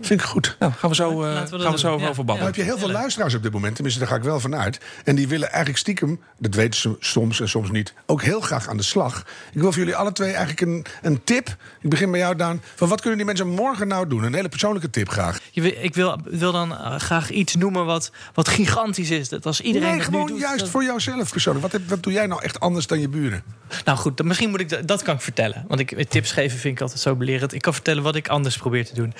[0.00, 0.56] Vind ik goed.
[0.58, 2.08] Nou, gaan we zo, uh, we gaan we zo over, ja.
[2.08, 2.52] over babbelen.
[2.52, 4.80] Heb je heel veel luisteraars op dit moment, tenminste daar ga ik wel van uit.
[5.04, 8.68] En die willen eigenlijk stiekem, dat weten ze soms en soms niet, ook heel graag
[8.68, 9.24] aan de slag.
[9.52, 11.56] Ik wil voor jullie alle twee eigenlijk een, een tip.
[11.80, 12.62] Ik begin bij jou, Daan.
[12.74, 14.22] Van wat kunnen die mensen morgen nou doen?
[14.22, 15.40] Een hele persoonlijke tip graag.
[15.50, 19.28] Je, ik wil, wil dan uh, graag iets noemen wat, wat gigantisch is.
[19.28, 20.68] Dat als iedereen nee, gewoon doet, juist dat...
[20.68, 21.64] voor jouzelf persoonlijk.
[21.64, 23.42] Wat, heb, wat doe jij nou echt anders dan je buren?
[23.84, 25.64] Nou goed, dan, misschien moet ik dat kan ik vertellen.
[25.68, 27.52] Want ik, tips geven vind ik altijd zo belerend.
[27.52, 29.14] Ik kan vertellen wat ik anders probeer te doen.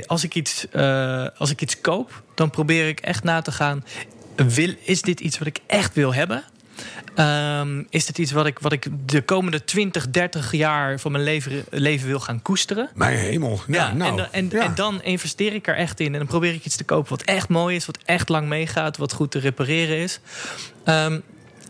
[0.00, 3.52] Eh, als ik iets uh, als ik iets koop, dan probeer ik echt na te
[3.52, 3.84] gaan.
[4.36, 6.44] Wil, is dit iets wat ik echt wil hebben?
[7.14, 11.24] ehm, is het iets wat ik, wat ik de komende 20, 30 jaar van mijn
[11.24, 12.88] leven, leven wil gaan koesteren.
[12.94, 13.60] Mijn hemel.
[13.66, 14.64] Ja, Ja, nou, en, en, ja.
[14.64, 16.12] en dan investeer ik er echt in.
[16.12, 18.96] En dan probeer ik iets te kopen wat echt mooi is, wat echt lang meegaat,
[18.96, 20.20] wat goed te repareren is.
[20.84, 21.20] Ehm,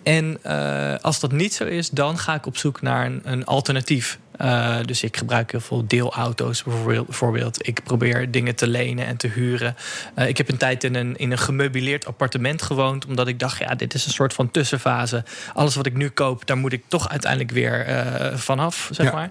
[0.03, 3.45] en eh, als dat niet zo is, dan ga ik op zoek naar een, een
[3.45, 4.19] alternatief.
[4.41, 7.67] Eh, dus ik gebruik heel veel deelauto's bijvoorbeeld-.
[7.67, 9.77] Ik probeer dingen te lenen en te huren.
[10.15, 13.07] Eh, ik heb een tijd in een, in een gemeubileerd appartement gewoond.
[13.07, 15.25] Omdat ik dacht, ja, dit is een soort van tussenfase.
[15.55, 19.13] Alles wat ik nu koop, daar moet ik toch uiteindelijk weer eh, vanaf, zeg Ja.
[19.13, 19.31] maar.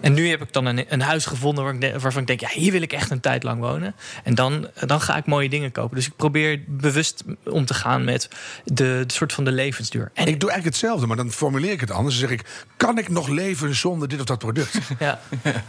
[0.00, 2.48] En nu heb ik dan een, een huis gevonden waar ik waarvan ik denk, ja,
[2.52, 3.94] hier wil ik echt een tijd lang wonen.
[4.24, 5.96] En dan, dan ga ik mooie dingen kopen.
[5.96, 8.28] Dus ik probeer bewust om te gaan met
[8.64, 10.10] de, de soort van de levensduur.
[10.14, 12.18] En Ik doe eigenlijk hetzelfde, maar dan formuleer ik het anders.
[12.18, 12.46] Dan zeg ik,
[12.76, 14.78] kan ik nog leven zonder dit of dat product?
[14.98, 15.20] ja,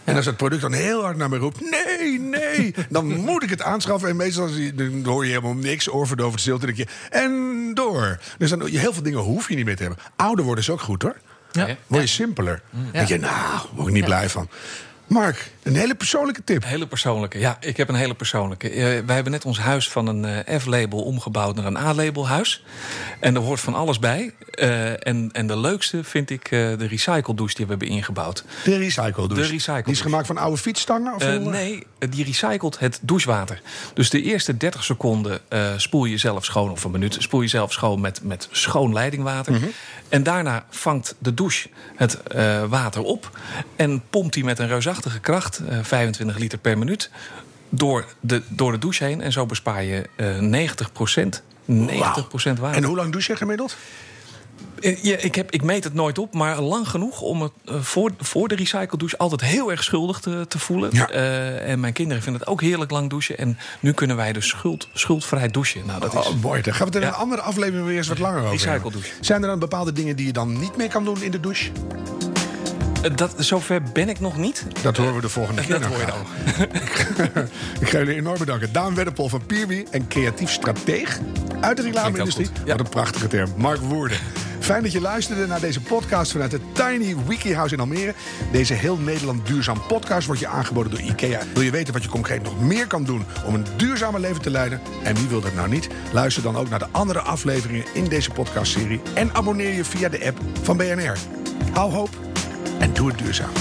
[0.04, 3.50] En als het product dan heel hard naar me roept, nee, nee, dan moet ik
[3.50, 4.10] het aanschaffen.
[4.10, 6.66] En meestal dan hoor je helemaal niks, oorverdovend stilte.
[6.66, 8.20] Dan denk je, en door.
[8.38, 10.04] Dus dan, heel veel dingen hoef je niet meer te hebben.
[10.16, 11.18] Ouder worden is ook goed hoor.
[11.52, 11.78] ja.
[11.88, 12.62] Word je simpeler.
[12.72, 14.50] Dan denk je, nou, word ik niet blij van.
[15.08, 16.64] Mark, een hele persoonlijke tip.
[16.64, 17.40] Hele persoonlijke.
[17.40, 18.70] Ja, ik heb een hele persoonlijke.
[18.70, 22.64] Eh, wij hebben net ons huis van een eh, F-label omgebouwd naar een A-label huis.
[23.20, 24.34] En er hoort van alles bij.
[24.52, 28.44] Eh, en, en de leukste vind ik de recycle douche die we hebben ingebouwd.
[28.64, 29.34] De recycle douche.
[29.36, 31.16] De recycle Die is gemaakt van oude fietsstangen?
[31.16, 33.62] Of nee, die recycelt het douchewater.
[33.94, 35.40] Dus de eerste 30 seconden
[35.78, 39.54] spoel je zelf schoon, of een minuut, spoel je zelf schoon met, met schoon leidingwater.
[39.54, 39.66] Mhm.
[40.10, 42.18] En daarna vangt de douche het
[42.70, 43.40] water op
[43.76, 47.10] en pompt die met een reusachtige kracht, eh, 25 liter per minuut,
[47.70, 49.22] door de, door de douche heen.
[49.22, 50.70] En zo bespaar je eh
[51.18, 51.42] 90%
[51.72, 51.74] 90%
[52.60, 52.72] water.
[52.78, 53.76] En hoe lang douche je gemiddeld?
[54.80, 57.76] Eh, Ja, ik, heb, ik meet het nooit op, maar lang genoeg om het eh,
[57.82, 60.90] voor, voor de recycle douche altijd heel erg schuldig te, te voelen.
[60.94, 61.10] Ja.
[61.10, 63.38] Eh, en mijn kinderen vinden het ook heerlijk lang douchen.
[63.38, 65.86] En nu kunnen wij dus schuld, schuldvrij douchen.
[65.86, 66.20] Nou, dat is.
[66.28, 66.62] Oh, mooi.
[66.62, 67.16] Daar gaan we het in Ja.
[67.16, 69.12] een andere aflevering weer eens wat langer over Recycle douche.
[69.22, 71.72] Zijn er dan bepaalde dingen die je dan niet meer kan doen in de douche?
[73.02, 74.66] Eh, dat, zover ben ik nog niet.
[74.82, 75.80] Dat horen we de volgende keer.
[75.80, 77.34] Dat nog hoor je graag.
[77.34, 77.48] dan.
[77.82, 78.74] Ik ga jullie enorm bedanken.
[78.74, 81.20] Daan Wedderpol van Pierby en creatief strateeg
[81.60, 82.48] uit de reclame-industrie.
[82.66, 82.72] Ja.
[82.72, 83.54] Wat een prachtige term.
[83.58, 84.18] Mark Woerden.
[84.60, 88.14] Fijn dat je luisterde naar deze podcast vanuit het Tiny Wiki House in Almere.
[88.52, 91.40] Deze heel Nederland duurzaam podcast wordt je aangeboden door IKEA.
[91.54, 94.50] Wil je weten wat je concreet nog meer kan doen om een duurzamer leven te
[94.50, 94.82] leiden?
[95.04, 95.88] En wie wil dat nou niet?
[96.14, 99.02] Luister dan ook naar de andere afleveringen in deze podcastserie.
[99.14, 101.18] En abonneer je via de app van BNR.
[101.74, 102.31] Hou hoop
[102.82, 103.54] en doe het duurzaam.